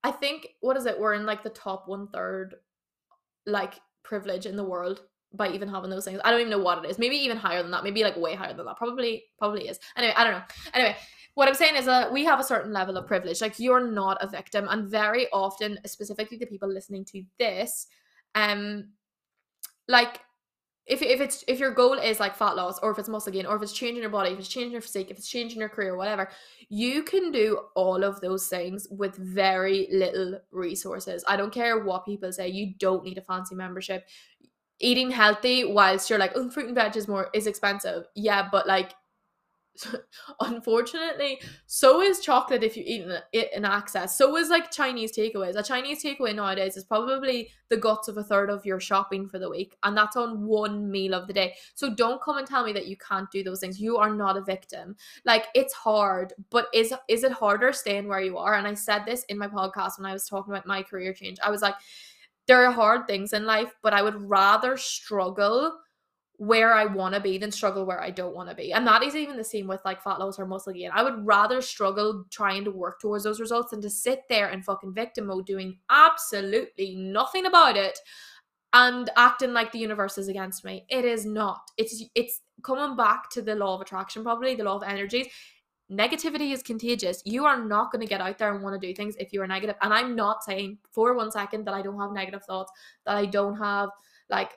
I 0.02 0.10
think 0.10 0.48
what 0.60 0.76
is 0.76 0.86
it? 0.86 0.98
We're 0.98 1.14
in 1.14 1.26
like 1.26 1.42
the 1.42 1.50
top 1.50 1.88
one 1.88 2.08
third 2.08 2.56
like 3.46 3.74
privilege 4.02 4.46
in 4.46 4.56
the 4.56 4.64
world 4.64 5.02
by 5.36 5.50
even 5.50 5.68
having 5.68 5.90
those 5.90 6.04
things. 6.04 6.20
I 6.24 6.30
don't 6.30 6.40
even 6.40 6.50
know 6.50 6.58
what 6.58 6.84
it 6.84 6.90
is. 6.90 6.98
Maybe 6.98 7.16
even 7.16 7.36
higher 7.36 7.62
than 7.62 7.70
that. 7.72 7.84
Maybe 7.84 8.02
like 8.02 8.16
way 8.16 8.34
higher 8.34 8.54
than 8.54 8.66
that. 8.66 8.76
Probably 8.76 9.24
probably 9.38 9.68
is. 9.68 9.78
Anyway, 9.96 10.14
I 10.16 10.24
don't 10.24 10.32
know. 10.34 10.42
Anyway, 10.72 10.96
what 11.34 11.48
I'm 11.48 11.54
saying 11.54 11.76
is 11.76 11.86
that 11.86 12.12
we 12.12 12.24
have 12.24 12.40
a 12.40 12.44
certain 12.44 12.72
level 12.72 12.96
of 12.96 13.06
privilege. 13.06 13.40
Like 13.40 13.58
you're 13.58 13.90
not 13.90 14.18
a 14.20 14.28
victim, 14.28 14.68
and 14.70 14.88
very 14.88 15.26
often, 15.32 15.78
specifically 15.86 16.38
the 16.38 16.46
people 16.46 16.68
listening 16.68 17.04
to 17.06 17.22
this, 17.38 17.86
um, 18.34 18.90
like 19.88 20.20
if, 20.86 21.00
if 21.00 21.20
it's 21.20 21.44
if 21.48 21.58
your 21.58 21.72
goal 21.72 21.94
is 21.94 22.20
like 22.20 22.36
fat 22.36 22.56
loss 22.56 22.78
or 22.80 22.90
if 22.90 22.98
it's 22.98 23.08
muscle 23.08 23.32
gain 23.32 23.46
or 23.46 23.56
if 23.56 23.62
it's 23.62 23.72
changing 23.72 24.02
your 24.02 24.10
body 24.10 24.30
if 24.30 24.38
it's 24.38 24.48
changing 24.48 24.72
your 24.72 24.82
physique 24.82 25.10
if 25.10 25.16
it's 25.16 25.28
changing 25.28 25.58
your 25.58 25.68
career 25.68 25.96
whatever 25.96 26.28
you 26.68 27.02
can 27.02 27.32
do 27.32 27.58
all 27.74 28.04
of 28.04 28.20
those 28.20 28.48
things 28.48 28.86
with 28.90 29.16
very 29.16 29.88
little 29.90 30.38
resources 30.52 31.24
i 31.26 31.36
don't 31.36 31.52
care 31.52 31.84
what 31.84 32.04
people 32.04 32.30
say 32.30 32.48
you 32.48 32.74
don't 32.78 33.04
need 33.04 33.16
a 33.16 33.22
fancy 33.22 33.54
membership 33.54 34.06
eating 34.80 35.10
healthy 35.10 35.64
whilst 35.64 36.10
you're 36.10 36.18
like, 36.18 36.32
oh, 36.34 36.50
fruit 36.50 36.66
and 36.66 36.74
veg 36.74 36.96
is 36.96 37.08
more 37.08 37.28
is 37.32 37.46
expensive. 37.46 38.04
Yeah, 38.14 38.48
but 38.50 38.66
like 38.66 38.94
unfortunately, 40.40 41.40
so 41.66 42.00
is 42.00 42.20
chocolate 42.20 42.62
if 42.62 42.76
you 42.76 42.84
eat 42.86 43.06
it 43.32 43.50
in 43.54 43.64
access. 43.64 44.16
So 44.16 44.36
is 44.36 44.48
like 44.48 44.70
Chinese 44.70 45.16
takeaways. 45.16 45.56
A 45.56 45.62
Chinese 45.62 46.02
takeaway 46.02 46.34
nowadays 46.34 46.76
is 46.76 46.84
probably 46.84 47.50
the 47.70 47.76
guts 47.76 48.08
of 48.08 48.16
a 48.16 48.22
third 48.22 48.50
of 48.50 48.64
your 48.64 48.78
shopping 48.78 49.28
for 49.28 49.38
the 49.38 49.50
week, 49.50 49.76
and 49.82 49.96
that's 49.96 50.16
on 50.16 50.46
one 50.46 50.90
meal 50.90 51.14
of 51.14 51.26
the 51.26 51.32
day. 51.32 51.54
So 51.74 51.94
don't 51.94 52.22
come 52.22 52.38
and 52.38 52.46
tell 52.46 52.64
me 52.64 52.72
that 52.72 52.86
you 52.86 52.96
can't 52.96 53.30
do 53.30 53.42
those 53.42 53.60
things. 53.60 53.80
You 53.80 53.96
are 53.96 54.14
not 54.14 54.36
a 54.36 54.42
victim. 54.42 54.96
Like 55.24 55.46
it's 55.54 55.74
hard, 55.74 56.32
but 56.50 56.68
is 56.72 56.94
is 57.08 57.24
it 57.24 57.32
harder 57.32 57.72
staying 57.72 58.08
where 58.08 58.20
you 58.20 58.38
are? 58.38 58.54
And 58.54 58.66
I 58.66 58.74
said 58.74 59.04
this 59.06 59.24
in 59.24 59.38
my 59.38 59.48
podcast 59.48 59.98
when 59.98 60.06
I 60.06 60.12
was 60.12 60.28
talking 60.28 60.52
about 60.52 60.66
my 60.66 60.82
career 60.82 61.12
change. 61.12 61.38
I 61.42 61.50
was 61.50 61.62
like, 61.62 61.74
there 62.46 62.64
are 62.64 62.72
hard 62.72 63.06
things 63.06 63.32
in 63.32 63.46
life, 63.46 63.72
but 63.82 63.92
I 63.92 64.02
would 64.02 64.28
rather 64.28 64.76
struggle 64.76 65.78
where 66.36 66.74
I 66.74 66.84
want 66.86 67.14
to 67.14 67.20
be 67.20 67.38
than 67.38 67.52
struggle 67.52 67.86
where 67.86 68.02
I 68.02 68.10
don't 68.10 68.34
want 68.34 68.48
to 68.48 68.56
be. 68.56 68.72
And 68.72 68.86
that 68.86 69.04
is 69.04 69.14
even 69.14 69.36
the 69.36 69.44
same 69.44 69.68
with 69.68 69.80
like 69.84 70.02
fat 70.02 70.18
loss 70.18 70.38
or 70.38 70.46
muscle 70.46 70.72
gain. 70.72 70.90
I 70.92 71.02
would 71.02 71.24
rather 71.24 71.62
struggle 71.62 72.24
trying 72.30 72.64
to 72.64 72.72
work 72.72 73.00
towards 73.00 73.24
those 73.24 73.40
results 73.40 73.70
than 73.70 73.80
to 73.82 73.90
sit 73.90 74.22
there 74.28 74.50
in 74.50 74.62
fucking 74.62 74.94
victim 74.94 75.26
mode 75.26 75.46
doing 75.46 75.78
absolutely 75.90 76.96
nothing 76.96 77.46
about 77.46 77.76
it 77.76 77.98
and 78.72 79.08
acting 79.16 79.52
like 79.52 79.70
the 79.70 79.78
universe 79.78 80.18
is 80.18 80.26
against 80.26 80.64
me. 80.64 80.84
It 80.88 81.04
is 81.04 81.24
not. 81.24 81.60
It's 81.78 82.04
it's 82.16 82.40
coming 82.64 82.96
back 82.96 83.30
to 83.30 83.42
the 83.42 83.54
law 83.54 83.76
of 83.76 83.80
attraction 83.80 84.24
probably, 84.24 84.56
the 84.56 84.64
law 84.64 84.76
of 84.76 84.82
energies 84.82 85.28
negativity 85.90 86.52
is 86.52 86.62
contagious. 86.62 87.22
You 87.24 87.44
are 87.44 87.62
not 87.62 87.92
going 87.92 88.00
to 88.00 88.08
get 88.08 88.20
out 88.20 88.38
there 88.38 88.54
and 88.54 88.62
want 88.62 88.80
to 88.80 88.86
do 88.86 88.94
things 88.94 89.16
if 89.18 89.32
you 89.32 89.42
are 89.42 89.46
negative. 89.46 89.76
And 89.82 89.92
I'm 89.92 90.16
not 90.16 90.42
saying 90.42 90.78
for 90.90 91.14
one 91.14 91.30
second 91.30 91.64
that 91.66 91.74
I 91.74 91.82
don't 91.82 92.00
have 92.00 92.12
negative 92.12 92.44
thoughts, 92.44 92.72
that 93.06 93.16
I 93.16 93.26
don't 93.26 93.56
have 93.58 93.90
like 94.30 94.52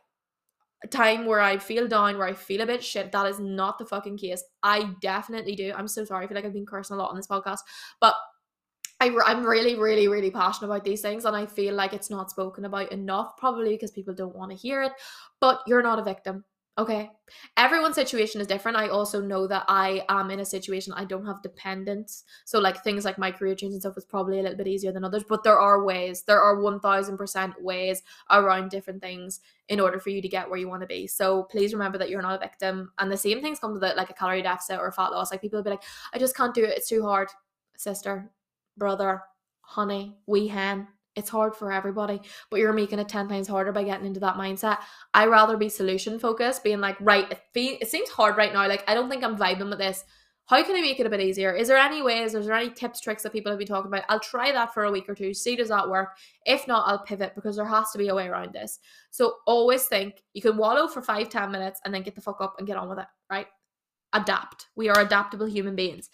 a 0.83 0.87
time 0.87 1.25
where 1.25 1.41
I 1.41 1.57
feel 1.57 1.87
down, 1.87 2.17
where 2.17 2.27
I 2.27 2.33
feel 2.33 2.61
a 2.61 2.65
bit 2.65 2.83
shit. 2.83 3.11
That 3.11 3.25
is 3.25 3.39
not 3.39 3.77
the 3.77 3.85
fucking 3.85 4.17
case. 4.17 4.43
I 4.63 4.91
definitely 5.01 5.55
do. 5.55 5.73
I'm 5.75 5.87
so 5.87 6.05
sorry. 6.05 6.25
I 6.25 6.27
feel 6.27 6.35
like 6.35 6.45
I've 6.45 6.53
been 6.53 6.65
cursing 6.65 6.95
a 6.95 6.99
lot 6.99 7.09
on 7.09 7.15
this 7.15 7.27
podcast, 7.27 7.59
but 7.99 8.15
I, 8.99 9.15
I'm 9.25 9.45
really, 9.45 9.75
really, 9.75 10.07
really 10.07 10.31
passionate 10.31 10.69
about 10.69 10.83
these 10.83 11.01
things, 11.01 11.25
and 11.25 11.35
I 11.35 11.45
feel 11.45 11.75
like 11.75 11.93
it's 11.93 12.09
not 12.09 12.31
spoken 12.31 12.65
about 12.65 12.91
enough, 12.91 13.37
probably 13.37 13.69
because 13.69 13.91
people 13.91 14.13
don't 14.13 14.35
want 14.35 14.51
to 14.51 14.57
hear 14.57 14.81
it. 14.81 14.91
But 15.39 15.61
you're 15.67 15.83
not 15.83 15.99
a 15.99 16.03
victim. 16.03 16.45
Okay. 16.79 17.09
Everyone's 17.57 17.95
situation 17.95 18.39
is 18.39 18.45
different. 18.45 18.77
I 18.77 18.89
also 18.89 19.19
know 19.19 19.47
that 19.47 19.65
I 19.67 20.05
am 20.09 20.29
in 20.29 20.41
a 20.41 20.45
situation 20.45 20.93
I 20.93 21.05
don't 21.05 21.25
have 21.25 21.41
dependents. 21.41 22.23
So 22.45 22.59
like 22.59 22.83
things 22.83 23.03
like 23.03 23.17
my 23.17 23.31
career 23.31 23.55
change 23.55 23.73
and 23.73 23.81
stuff 23.81 23.97
is 23.97 24.05
probably 24.05 24.39
a 24.39 24.43
little 24.43 24.57
bit 24.57 24.67
easier 24.67 24.91
than 24.91 25.03
others, 25.03 25.23
but 25.27 25.43
there 25.43 25.57
are 25.57 25.83
ways. 25.83 26.21
There 26.21 26.39
are 26.39 26.57
1000% 26.57 27.61
ways 27.61 28.03
around 28.29 28.69
different 28.69 29.01
things 29.01 29.39
in 29.69 29.79
order 29.79 29.99
for 29.99 30.11
you 30.11 30.21
to 30.21 30.27
get 30.27 30.47
where 30.47 30.59
you 30.59 30.69
want 30.69 30.81
to 30.81 30.87
be. 30.87 31.07
So 31.07 31.43
please 31.43 31.73
remember 31.73 31.97
that 31.97 32.11
you're 32.11 32.21
not 32.21 32.35
a 32.35 32.39
victim. 32.39 32.91
And 32.99 33.11
the 33.11 33.17
same 33.17 33.41
things 33.41 33.59
come 33.59 33.73
with 33.73 33.83
it 33.83 33.97
like 33.97 34.11
a 34.11 34.13
calorie 34.13 34.43
deficit 34.43 34.79
or 34.79 34.91
fat 34.91 35.09
loss. 35.09 35.31
Like 35.31 35.41
people 35.41 35.57
will 35.57 35.63
be 35.63 35.71
like, 35.71 35.83
I 36.13 36.19
just 36.19 36.37
can't 36.37 36.53
do 36.53 36.63
it. 36.63 36.77
It's 36.77 36.89
too 36.89 37.01
hard. 37.01 37.29
Sister, 37.75 38.29
brother, 38.77 39.23
honey, 39.61 40.15
wee 40.27 40.47
hen, 40.47 40.87
it's 41.17 41.29
hard 41.29 41.55
for 41.55 41.71
everybody, 41.71 42.21
but 42.49 42.59
you're 42.59 42.71
making 42.71 42.99
it 42.99 43.09
10 43.09 43.27
times 43.27 43.47
harder 43.47 43.71
by 43.71 43.83
getting 43.83 44.05
into 44.05 44.19
that 44.21 44.35
mindset. 44.35 44.77
I 45.13 45.25
rather 45.25 45.57
be 45.57 45.67
solution 45.67 46.19
focused, 46.19 46.63
being 46.63 46.79
like, 46.79 46.95
right, 47.01 47.29
it, 47.31 47.41
fe- 47.53 47.79
it 47.81 47.89
seems 47.89 48.09
hard 48.09 48.37
right 48.37 48.53
now. 48.53 48.67
Like, 48.67 48.83
I 48.87 48.93
don't 48.93 49.09
think 49.09 49.23
I'm 49.23 49.37
vibing 49.37 49.69
with 49.69 49.79
this. 49.79 50.03
How 50.45 50.63
can 50.63 50.77
I 50.77 50.81
make 50.81 50.99
it 50.99 51.05
a 51.05 51.09
bit 51.09 51.19
easier? 51.19 51.53
Is 51.53 51.67
there 51.67 51.75
any 51.75 52.01
ways? 52.01 52.33
Is 52.33 52.45
there 52.45 52.55
any 52.55 52.69
tips, 52.69 53.01
tricks 53.01 53.23
that 53.23 53.33
people 53.33 53.51
have 53.51 53.59
been 53.59 53.67
talking 53.67 53.91
about? 53.91 54.05
I'll 54.07 54.19
try 54.19 54.51
that 54.53 54.73
for 54.73 54.85
a 54.85 54.91
week 54.91 55.09
or 55.09 55.15
two, 55.15 55.33
see 55.33 55.57
does 55.57 55.67
that 55.67 55.89
work. 55.89 56.15
If 56.45 56.67
not, 56.69 56.87
I'll 56.87 57.03
pivot 57.03 57.35
because 57.35 57.57
there 57.57 57.65
has 57.65 57.91
to 57.91 57.97
be 57.97 58.07
a 58.07 58.15
way 58.15 58.27
around 58.27 58.53
this. 58.53 58.79
So 59.11 59.37
always 59.45 59.83
think 59.83 60.23
you 60.33 60.41
can 60.41 60.55
wallow 60.55 60.87
for 60.87 61.01
five, 61.01 61.27
10 61.27 61.51
minutes 61.51 61.81
and 61.83 61.93
then 61.93 62.03
get 62.03 62.15
the 62.15 62.21
fuck 62.21 62.39
up 62.39 62.55
and 62.59 62.67
get 62.67 62.77
on 62.77 62.87
with 62.87 62.99
it, 62.99 63.07
right? 63.29 63.47
Adapt. 64.13 64.67
We 64.75 64.87
are 64.87 64.99
adaptable 65.01 65.47
human 65.47 65.75
beings. 65.75 66.09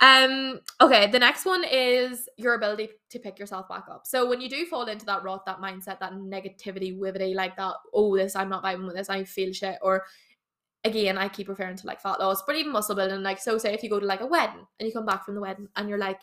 Um, 0.00 0.60
okay, 0.80 1.10
the 1.10 1.18
next 1.18 1.44
one 1.44 1.64
is 1.64 2.28
your 2.36 2.54
ability 2.54 2.90
to 3.10 3.18
pick 3.18 3.38
yourself 3.38 3.68
back 3.68 3.84
up. 3.90 4.06
So 4.06 4.28
when 4.28 4.40
you 4.40 4.48
do 4.48 4.64
fall 4.66 4.86
into 4.86 5.06
that 5.06 5.24
rut, 5.24 5.44
that 5.46 5.60
mindset, 5.60 5.98
that 6.00 6.12
negativity, 6.12 6.96
wibbity, 6.96 7.34
like 7.34 7.56
that, 7.56 7.74
oh, 7.92 8.16
this, 8.16 8.36
I'm 8.36 8.48
not 8.48 8.62
vibing 8.62 8.86
with 8.86 8.96
this, 8.96 9.10
I 9.10 9.24
feel 9.24 9.52
shit, 9.52 9.78
or 9.82 10.04
again, 10.84 11.18
I 11.18 11.28
keep 11.28 11.48
referring 11.48 11.76
to 11.76 11.86
like 11.86 12.00
fat 12.00 12.20
loss, 12.20 12.42
but 12.46 12.56
even 12.56 12.72
muscle 12.72 12.94
building, 12.94 13.22
like 13.22 13.40
so 13.40 13.58
say 13.58 13.74
if 13.74 13.82
you 13.82 13.90
go 13.90 13.98
to 13.98 14.06
like 14.06 14.20
a 14.20 14.26
wedding 14.26 14.66
and 14.78 14.86
you 14.86 14.92
come 14.92 15.06
back 15.06 15.24
from 15.24 15.34
the 15.34 15.40
wedding 15.40 15.68
and 15.74 15.88
you're 15.88 15.98
like, 15.98 16.20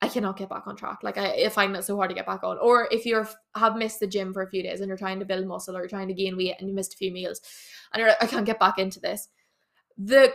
I 0.00 0.08
cannot 0.08 0.36
get 0.36 0.48
back 0.48 0.66
on 0.66 0.76
track. 0.76 1.00
Like 1.02 1.18
I, 1.18 1.44
I 1.44 1.48
find 1.48 1.74
it 1.74 1.84
so 1.84 1.96
hard 1.96 2.08
to 2.10 2.14
get 2.14 2.26
back 2.26 2.44
on. 2.44 2.56
Or 2.58 2.88
if 2.92 3.04
you're 3.04 3.28
have 3.56 3.76
missed 3.76 3.98
the 4.00 4.06
gym 4.06 4.32
for 4.32 4.42
a 4.42 4.48
few 4.48 4.62
days 4.62 4.80
and 4.80 4.88
you're 4.88 4.96
trying 4.96 5.18
to 5.18 5.24
build 5.24 5.46
muscle 5.46 5.76
or 5.76 5.80
you're 5.80 5.88
trying 5.88 6.08
to 6.08 6.14
gain 6.14 6.36
weight 6.36 6.54
and 6.58 6.68
you 6.68 6.74
missed 6.74 6.94
a 6.94 6.96
few 6.96 7.10
meals 7.10 7.40
and 7.92 8.00
you're 8.00 8.08
like, 8.08 8.22
I 8.22 8.26
can't 8.26 8.46
get 8.46 8.60
back 8.60 8.78
into 8.78 9.00
this. 9.00 9.28
The 9.96 10.32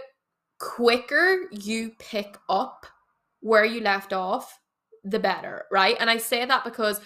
quicker 0.64 1.50
you 1.52 1.92
pick 2.00 2.38
up 2.48 2.86
where 3.42 3.66
you 3.66 3.82
left 3.82 4.14
off, 4.14 4.60
the 5.04 5.20
better, 5.20 5.66
right? 5.72 5.98
And 6.00 6.10
I 6.10 6.18
say 6.18 6.46
that 6.46 6.64
because 6.64 7.02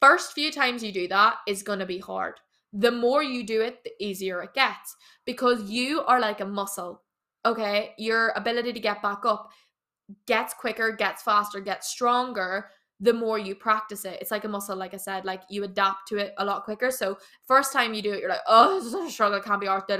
first 0.00 0.32
few 0.32 0.52
times 0.52 0.82
you 0.84 0.92
do 0.92 1.08
that 1.08 1.38
is 1.48 1.64
going 1.64 1.80
to 1.80 1.86
be 1.86 1.98
hard. 1.98 2.34
The 2.72 2.92
more 2.92 3.24
you 3.24 3.42
do 3.42 3.62
it, 3.62 3.82
the 3.82 3.90
easier 3.98 4.42
it 4.42 4.54
gets 4.54 4.94
because 5.26 5.68
you 5.68 6.02
are 6.02 6.20
like 6.20 6.40
a 6.40 6.46
muscle. 6.46 7.02
Okay? 7.44 7.94
Your 7.98 8.32
ability 8.36 8.72
to 8.74 8.80
get 8.80 9.02
back 9.02 9.24
up 9.24 9.50
gets 10.26 10.54
quicker, 10.54 10.92
gets 10.92 11.22
faster, 11.22 11.58
gets 11.58 11.88
stronger 11.88 12.70
the 13.00 13.12
more 13.12 13.38
you 13.38 13.54
practice 13.56 14.04
it. 14.04 14.18
It's 14.20 14.30
like 14.30 14.44
a 14.44 14.48
muscle, 14.48 14.76
like 14.76 14.94
I 14.94 14.98
said, 14.98 15.24
like 15.24 15.42
you 15.48 15.64
adapt 15.64 16.06
to 16.08 16.18
it 16.18 16.34
a 16.36 16.44
lot 16.44 16.64
quicker. 16.64 16.90
So 16.90 17.18
first 17.48 17.72
time 17.72 17.94
you 17.94 18.02
do 18.02 18.12
it, 18.12 18.20
you're 18.20 18.28
like, 18.28 18.40
oh, 18.46 18.76
this 18.76 18.84
is 18.84 18.92
such 18.92 19.08
a 19.08 19.10
struggle, 19.10 19.38
it 19.38 19.44
can't 19.44 19.60
be 19.60 19.66
art. 19.66 19.90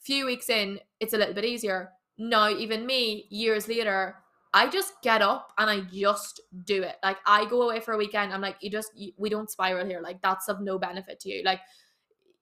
Few 0.00 0.26
weeks 0.26 0.48
in, 0.48 0.80
it's 1.00 1.12
a 1.12 1.18
little 1.18 1.34
bit 1.34 1.44
easier 1.44 1.90
now 2.18 2.48
even 2.48 2.86
me 2.86 3.26
years 3.30 3.68
later 3.68 4.16
i 4.52 4.68
just 4.68 4.94
get 5.02 5.20
up 5.20 5.52
and 5.58 5.68
i 5.68 5.80
just 5.80 6.40
do 6.64 6.82
it. 6.82 6.96
Like 7.02 7.18
i 7.26 7.44
go 7.44 7.62
away 7.62 7.80
for 7.80 7.94
a 7.94 7.98
weekend. 7.98 8.32
I'm 8.32 8.40
like 8.40 8.56
you 8.60 8.70
just 8.70 8.92
you, 8.96 9.12
we 9.16 9.28
don't 9.28 9.50
spiral 9.50 9.84
here. 9.84 10.00
Like 10.00 10.22
that's 10.22 10.48
of 10.48 10.60
no 10.60 10.78
benefit 10.78 11.20
to 11.20 11.28
you. 11.28 11.42
Like 11.44 11.60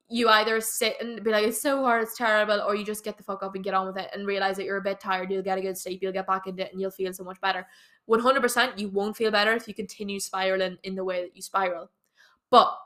you 0.09 0.29
either 0.29 0.61
sit 0.61 0.97
and 1.01 1.25
be 1.25 1.31
like 1.31 1.47
it's 1.47 1.63
so 1.63 1.83
hard 1.83 2.03
it's 2.03 2.19
terrible 2.19 2.61
or 2.61 2.75
you 2.75 2.85
just 2.85 3.03
get 3.03 3.17
the 3.17 3.23
fuck 3.23 3.43
up 3.43 3.55
and 3.55 3.65
get 3.65 3.73
on 3.73 3.87
with 3.87 3.97
it 3.97 4.11
and 4.13 4.27
realize 4.27 4.57
that 4.57 4.65
you're 4.65 4.77
a 4.77 4.83
bit 4.83 5.01
tired 5.01 5.31
you'll 5.31 5.43
get 5.43 5.57
a 5.57 5.63
good 5.63 5.79
sleep 5.79 6.03
you'll 6.03 6.13
get 6.13 6.27
back 6.27 6.47
into 6.47 6.63
it 6.63 6.71
and 6.71 6.79
you'll 6.79 6.91
feel 6.91 7.13
so 7.15 7.25
much 7.25 7.41
better. 7.41 7.67
100% 8.11 8.79
you 8.79 8.91
won't 8.91 9.17
feel 9.17 9.31
better 9.31 9.55
if 9.55 9.67
you 9.67 9.73
continue 9.73 10.21
spiraling 10.21 10.77
in 10.83 10.95
the 10.95 11.05
way 11.05 11.23
that 11.23 11.35
you 11.35 11.41
spiral. 11.41 11.91
But 12.51 12.77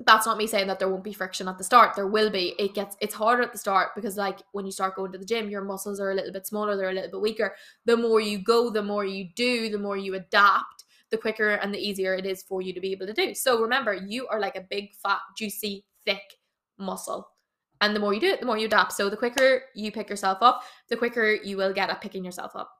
that's 0.00 0.26
not 0.26 0.38
me 0.38 0.46
saying 0.46 0.66
that 0.66 0.78
there 0.78 0.88
won't 0.88 1.04
be 1.04 1.12
friction 1.12 1.48
at 1.48 1.56
the 1.56 1.64
start. 1.64 1.94
There 1.94 2.06
will 2.06 2.30
be. 2.30 2.54
It 2.58 2.74
gets 2.74 2.96
it's 3.00 3.14
harder 3.14 3.42
at 3.42 3.52
the 3.52 3.58
start 3.58 3.90
because 3.94 4.16
like 4.16 4.40
when 4.52 4.66
you 4.66 4.72
start 4.72 4.96
going 4.96 5.12
to 5.12 5.18
the 5.18 5.24
gym 5.24 5.48
your 5.48 5.62
muscles 5.62 6.00
are 6.00 6.10
a 6.10 6.14
little 6.14 6.32
bit 6.32 6.46
smaller 6.46 6.76
they're 6.76 6.90
a 6.90 6.94
little 6.94 7.10
bit 7.10 7.20
weaker. 7.20 7.54
The 7.84 7.96
more 7.96 8.20
you 8.20 8.38
go 8.38 8.70
the 8.70 8.82
more 8.82 9.04
you 9.04 9.28
do 9.36 9.68
the 9.70 9.78
more 9.78 9.96
you 9.96 10.14
adapt 10.14 10.84
the 11.10 11.18
quicker 11.18 11.50
and 11.50 11.72
the 11.72 11.78
easier 11.78 12.14
it 12.14 12.26
is 12.26 12.42
for 12.42 12.60
you 12.60 12.72
to 12.72 12.80
be 12.80 12.90
able 12.90 13.06
to 13.06 13.12
do. 13.12 13.34
So 13.34 13.60
remember 13.60 13.94
you 13.94 14.26
are 14.28 14.40
like 14.40 14.56
a 14.56 14.66
big 14.68 14.94
fat 15.02 15.20
juicy 15.38 15.84
thick 16.04 16.22
muscle. 16.78 17.28
And 17.80 17.94
the 17.94 18.00
more 18.00 18.12
you 18.14 18.20
do 18.20 18.30
it 18.30 18.40
the 18.40 18.46
more 18.46 18.58
you 18.58 18.66
adapt. 18.66 18.92
So 18.92 19.08
the 19.08 19.16
quicker 19.16 19.62
you 19.76 19.92
pick 19.92 20.10
yourself 20.10 20.38
up 20.40 20.62
the 20.88 20.96
quicker 20.96 21.34
you 21.34 21.56
will 21.56 21.72
get 21.72 21.90
at 21.90 22.00
picking 22.00 22.24
yourself 22.24 22.56
up. 22.56 22.70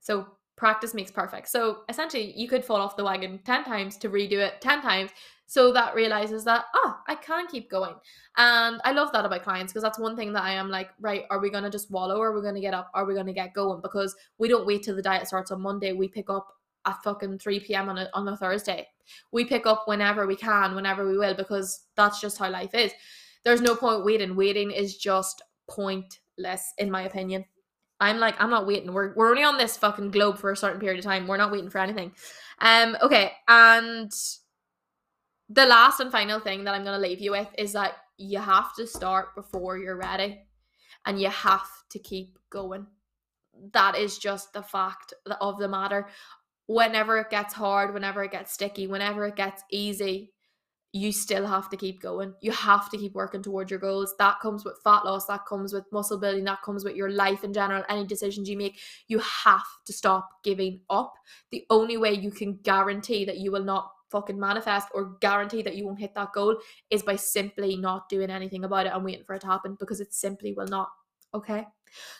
So 0.00 0.26
practice 0.56 0.94
makes 0.94 1.10
perfect. 1.10 1.48
So 1.48 1.80
essentially, 1.88 2.32
you 2.36 2.48
could 2.48 2.64
fall 2.64 2.80
off 2.80 2.96
the 2.96 3.04
wagon 3.04 3.40
10 3.44 3.64
times 3.64 3.96
to 3.98 4.08
redo 4.08 4.38
it 4.38 4.60
10 4.60 4.82
times 4.82 5.10
so 5.46 5.72
that 5.72 5.94
realizes 5.94 6.44
that, 6.44 6.64
oh, 6.74 6.96
I 7.06 7.14
can 7.14 7.46
keep 7.46 7.70
going. 7.70 7.94
And 8.36 8.80
I 8.84 8.92
love 8.92 9.12
that 9.12 9.24
about 9.24 9.44
clients 9.44 9.72
because 9.72 9.82
that's 9.82 9.98
one 9.98 10.16
thing 10.16 10.32
that 10.32 10.42
I 10.42 10.52
am 10.52 10.70
like, 10.70 10.90
right, 11.00 11.22
are 11.30 11.38
we 11.38 11.50
going 11.50 11.62
to 11.64 11.70
just 11.70 11.90
wallow 11.90 12.16
or 12.16 12.28
are 12.30 12.34
we 12.34 12.42
going 12.42 12.56
to 12.56 12.60
get 12.60 12.74
up? 12.74 12.90
Are 12.94 13.04
we 13.04 13.14
going 13.14 13.26
to 13.26 13.32
get 13.32 13.54
going? 13.54 13.80
Because 13.80 14.16
we 14.38 14.48
don't 14.48 14.66
wait 14.66 14.82
till 14.82 14.96
the 14.96 15.02
diet 15.02 15.28
starts 15.28 15.52
on 15.52 15.60
Monday. 15.60 15.92
We 15.92 16.08
pick 16.08 16.28
up 16.28 16.48
at 16.84 17.02
fucking 17.04 17.38
3 17.38 17.60
p.m. 17.60 17.88
on 17.88 17.98
a, 17.98 18.08
on 18.12 18.26
a 18.26 18.36
Thursday. 18.36 18.88
We 19.30 19.44
pick 19.44 19.66
up 19.66 19.84
whenever 19.86 20.26
we 20.26 20.36
can, 20.36 20.74
whenever 20.74 21.06
we 21.06 21.16
will, 21.16 21.34
because 21.34 21.84
that's 21.94 22.20
just 22.20 22.38
how 22.38 22.50
life 22.50 22.74
is. 22.74 22.92
There's 23.44 23.60
no 23.60 23.76
point 23.76 24.04
waiting. 24.04 24.34
Waiting 24.34 24.72
is 24.72 24.96
just 24.96 25.42
pointless, 25.68 26.72
in 26.78 26.90
my 26.90 27.02
opinion. 27.02 27.44
I'm 28.00 28.18
like, 28.18 28.40
I'm 28.40 28.50
not 28.50 28.66
waiting. 28.66 28.92
We're 28.92 29.14
we're 29.14 29.30
only 29.30 29.42
on 29.42 29.58
this 29.58 29.76
fucking 29.76 30.10
globe 30.10 30.38
for 30.38 30.52
a 30.52 30.56
certain 30.56 30.80
period 30.80 30.98
of 30.98 31.04
time. 31.04 31.26
We're 31.26 31.36
not 31.36 31.52
waiting 31.52 31.70
for 31.70 31.78
anything. 31.78 32.12
Um, 32.58 32.96
okay, 33.02 33.32
and 33.48 34.12
the 35.48 35.66
last 35.66 36.00
and 36.00 36.12
final 36.12 36.40
thing 36.40 36.64
that 36.64 36.74
I'm 36.74 36.84
gonna 36.84 36.98
leave 36.98 37.20
you 37.20 37.30
with 37.30 37.48
is 37.56 37.72
that 37.72 37.96
you 38.18 38.38
have 38.38 38.74
to 38.76 38.86
start 38.86 39.34
before 39.34 39.78
you're 39.78 39.96
ready, 39.96 40.42
and 41.06 41.20
you 41.20 41.28
have 41.28 41.68
to 41.90 41.98
keep 41.98 42.38
going. 42.50 42.86
That 43.72 43.96
is 43.96 44.18
just 44.18 44.52
the 44.52 44.62
fact 44.62 45.14
of 45.40 45.58
the 45.58 45.68
matter. 45.68 46.08
Whenever 46.66 47.18
it 47.18 47.30
gets 47.30 47.54
hard, 47.54 47.94
whenever 47.94 48.24
it 48.24 48.32
gets 48.32 48.52
sticky, 48.52 48.86
whenever 48.88 49.26
it 49.26 49.36
gets 49.36 49.62
easy, 49.70 50.32
you 50.92 51.12
still 51.12 51.46
have 51.46 51.68
to 51.70 51.76
keep 51.76 52.00
going. 52.00 52.34
You 52.40 52.52
have 52.52 52.90
to 52.90 52.96
keep 52.96 53.14
working 53.14 53.42
towards 53.42 53.70
your 53.70 53.80
goals. 53.80 54.14
That 54.18 54.40
comes 54.40 54.64
with 54.64 54.78
fat 54.82 55.04
loss, 55.04 55.26
that 55.26 55.44
comes 55.46 55.72
with 55.72 55.84
muscle 55.92 56.18
building, 56.18 56.44
that 56.44 56.62
comes 56.62 56.84
with 56.84 56.96
your 56.96 57.10
life 57.10 57.44
in 57.44 57.52
general, 57.52 57.84
any 57.88 58.06
decisions 58.06 58.48
you 58.48 58.56
make. 58.56 58.78
You 59.08 59.18
have 59.18 59.66
to 59.86 59.92
stop 59.92 60.28
giving 60.42 60.80
up. 60.88 61.12
The 61.50 61.64
only 61.70 61.96
way 61.96 62.12
you 62.12 62.30
can 62.30 62.58
guarantee 62.62 63.24
that 63.26 63.38
you 63.38 63.52
will 63.52 63.64
not 63.64 63.90
fucking 64.10 64.38
manifest 64.38 64.88
or 64.94 65.16
guarantee 65.20 65.62
that 65.62 65.76
you 65.76 65.84
won't 65.84 66.00
hit 66.00 66.14
that 66.14 66.32
goal 66.32 66.56
is 66.90 67.02
by 67.02 67.16
simply 67.16 67.76
not 67.76 68.08
doing 68.08 68.30
anything 68.30 68.64
about 68.64 68.86
it 68.86 68.92
and 68.94 69.04
waiting 69.04 69.24
for 69.24 69.34
it 69.34 69.40
to 69.40 69.46
happen 69.46 69.76
because 69.78 70.00
it 70.00 70.14
simply 70.14 70.52
will 70.52 70.68
not. 70.68 70.88
Okay. 71.34 71.66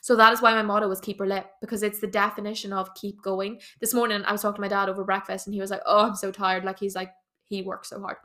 So 0.02 0.16
that 0.16 0.32
is 0.32 0.42
why 0.42 0.52
my 0.52 0.62
motto 0.62 0.88
was 0.88 1.00
keep 1.00 1.18
her 1.18 1.26
lit 1.26 1.46
because 1.60 1.82
it's 1.82 2.00
the 2.00 2.06
definition 2.06 2.72
of 2.72 2.94
keep 2.94 3.22
going. 3.22 3.60
This 3.80 3.94
morning 3.94 4.22
I 4.24 4.32
was 4.32 4.42
talking 4.42 4.56
to 4.56 4.60
my 4.60 4.68
dad 4.68 4.88
over 4.88 5.04
breakfast 5.04 5.46
and 5.46 5.54
he 5.54 5.60
was 5.60 5.70
like, 5.70 5.82
Oh, 5.86 6.08
I'm 6.08 6.16
so 6.16 6.30
tired. 6.30 6.64
Like 6.64 6.78
he's 6.78 6.94
like, 6.94 7.10
he 7.48 7.62
works 7.62 7.90
so 7.90 8.00
hard. 8.00 8.16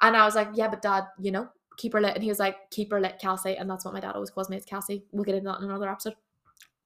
And 0.00 0.16
I 0.16 0.24
was 0.24 0.34
like, 0.34 0.48
yeah, 0.54 0.68
but 0.68 0.82
dad, 0.82 1.04
you 1.20 1.30
know, 1.30 1.48
keep 1.76 1.92
her 1.92 2.00
lit. 2.00 2.14
And 2.14 2.22
he 2.22 2.28
was 2.28 2.38
like, 2.38 2.70
keep 2.70 2.90
her 2.90 3.00
lit, 3.00 3.18
Cassie. 3.20 3.56
And 3.56 3.68
that's 3.68 3.84
what 3.84 3.94
my 3.94 4.00
dad 4.00 4.14
always 4.14 4.30
calls 4.30 4.50
me, 4.50 4.56
it's 4.56 4.66
Cassie. 4.66 5.04
We'll 5.12 5.24
get 5.24 5.34
into 5.34 5.50
that 5.50 5.58
in 5.58 5.64
another 5.64 5.90
episode. 5.90 6.14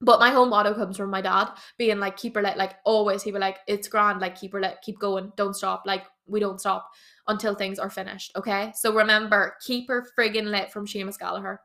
But 0.00 0.18
my 0.18 0.30
whole 0.30 0.46
motto 0.46 0.74
comes 0.74 0.96
from 0.96 1.10
my 1.10 1.20
dad 1.20 1.50
being 1.78 2.00
like, 2.00 2.16
keep 2.16 2.34
her 2.34 2.42
lit. 2.42 2.56
Like 2.56 2.74
always, 2.84 3.22
he'd 3.22 3.32
be 3.32 3.38
like, 3.38 3.58
it's 3.68 3.86
grand, 3.86 4.20
like 4.20 4.34
keep 4.36 4.52
her 4.52 4.60
lit, 4.60 4.78
keep 4.82 4.98
going, 4.98 5.32
don't 5.36 5.54
stop. 5.54 5.84
Like 5.86 6.04
we 6.26 6.40
don't 6.40 6.60
stop 6.60 6.90
until 7.28 7.54
things 7.54 7.78
are 7.78 7.90
finished. 7.90 8.32
Okay. 8.36 8.72
So 8.74 8.92
remember, 8.92 9.54
keep 9.64 9.88
her 9.88 10.06
friggin' 10.18 10.50
lit 10.50 10.72
from 10.72 10.86
Seamus 10.86 11.18
Gallagher. 11.18 11.60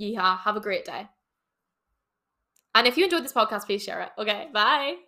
Yeehaw. 0.00 0.38
Have 0.40 0.56
a 0.56 0.60
great 0.60 0.84
day. 0.84 1.08
And 2.74 2.86
if 2.86 2.96
you 2.96 3.04
enjoyed 3.04 3.24
this 3.24 3.32
podcast, 3.32 3.66
please 3.66 3.82
share 3.82 4.00
it. 4.00 4.10
Okay. 4.18 4.48
Bye. 4.52 5.07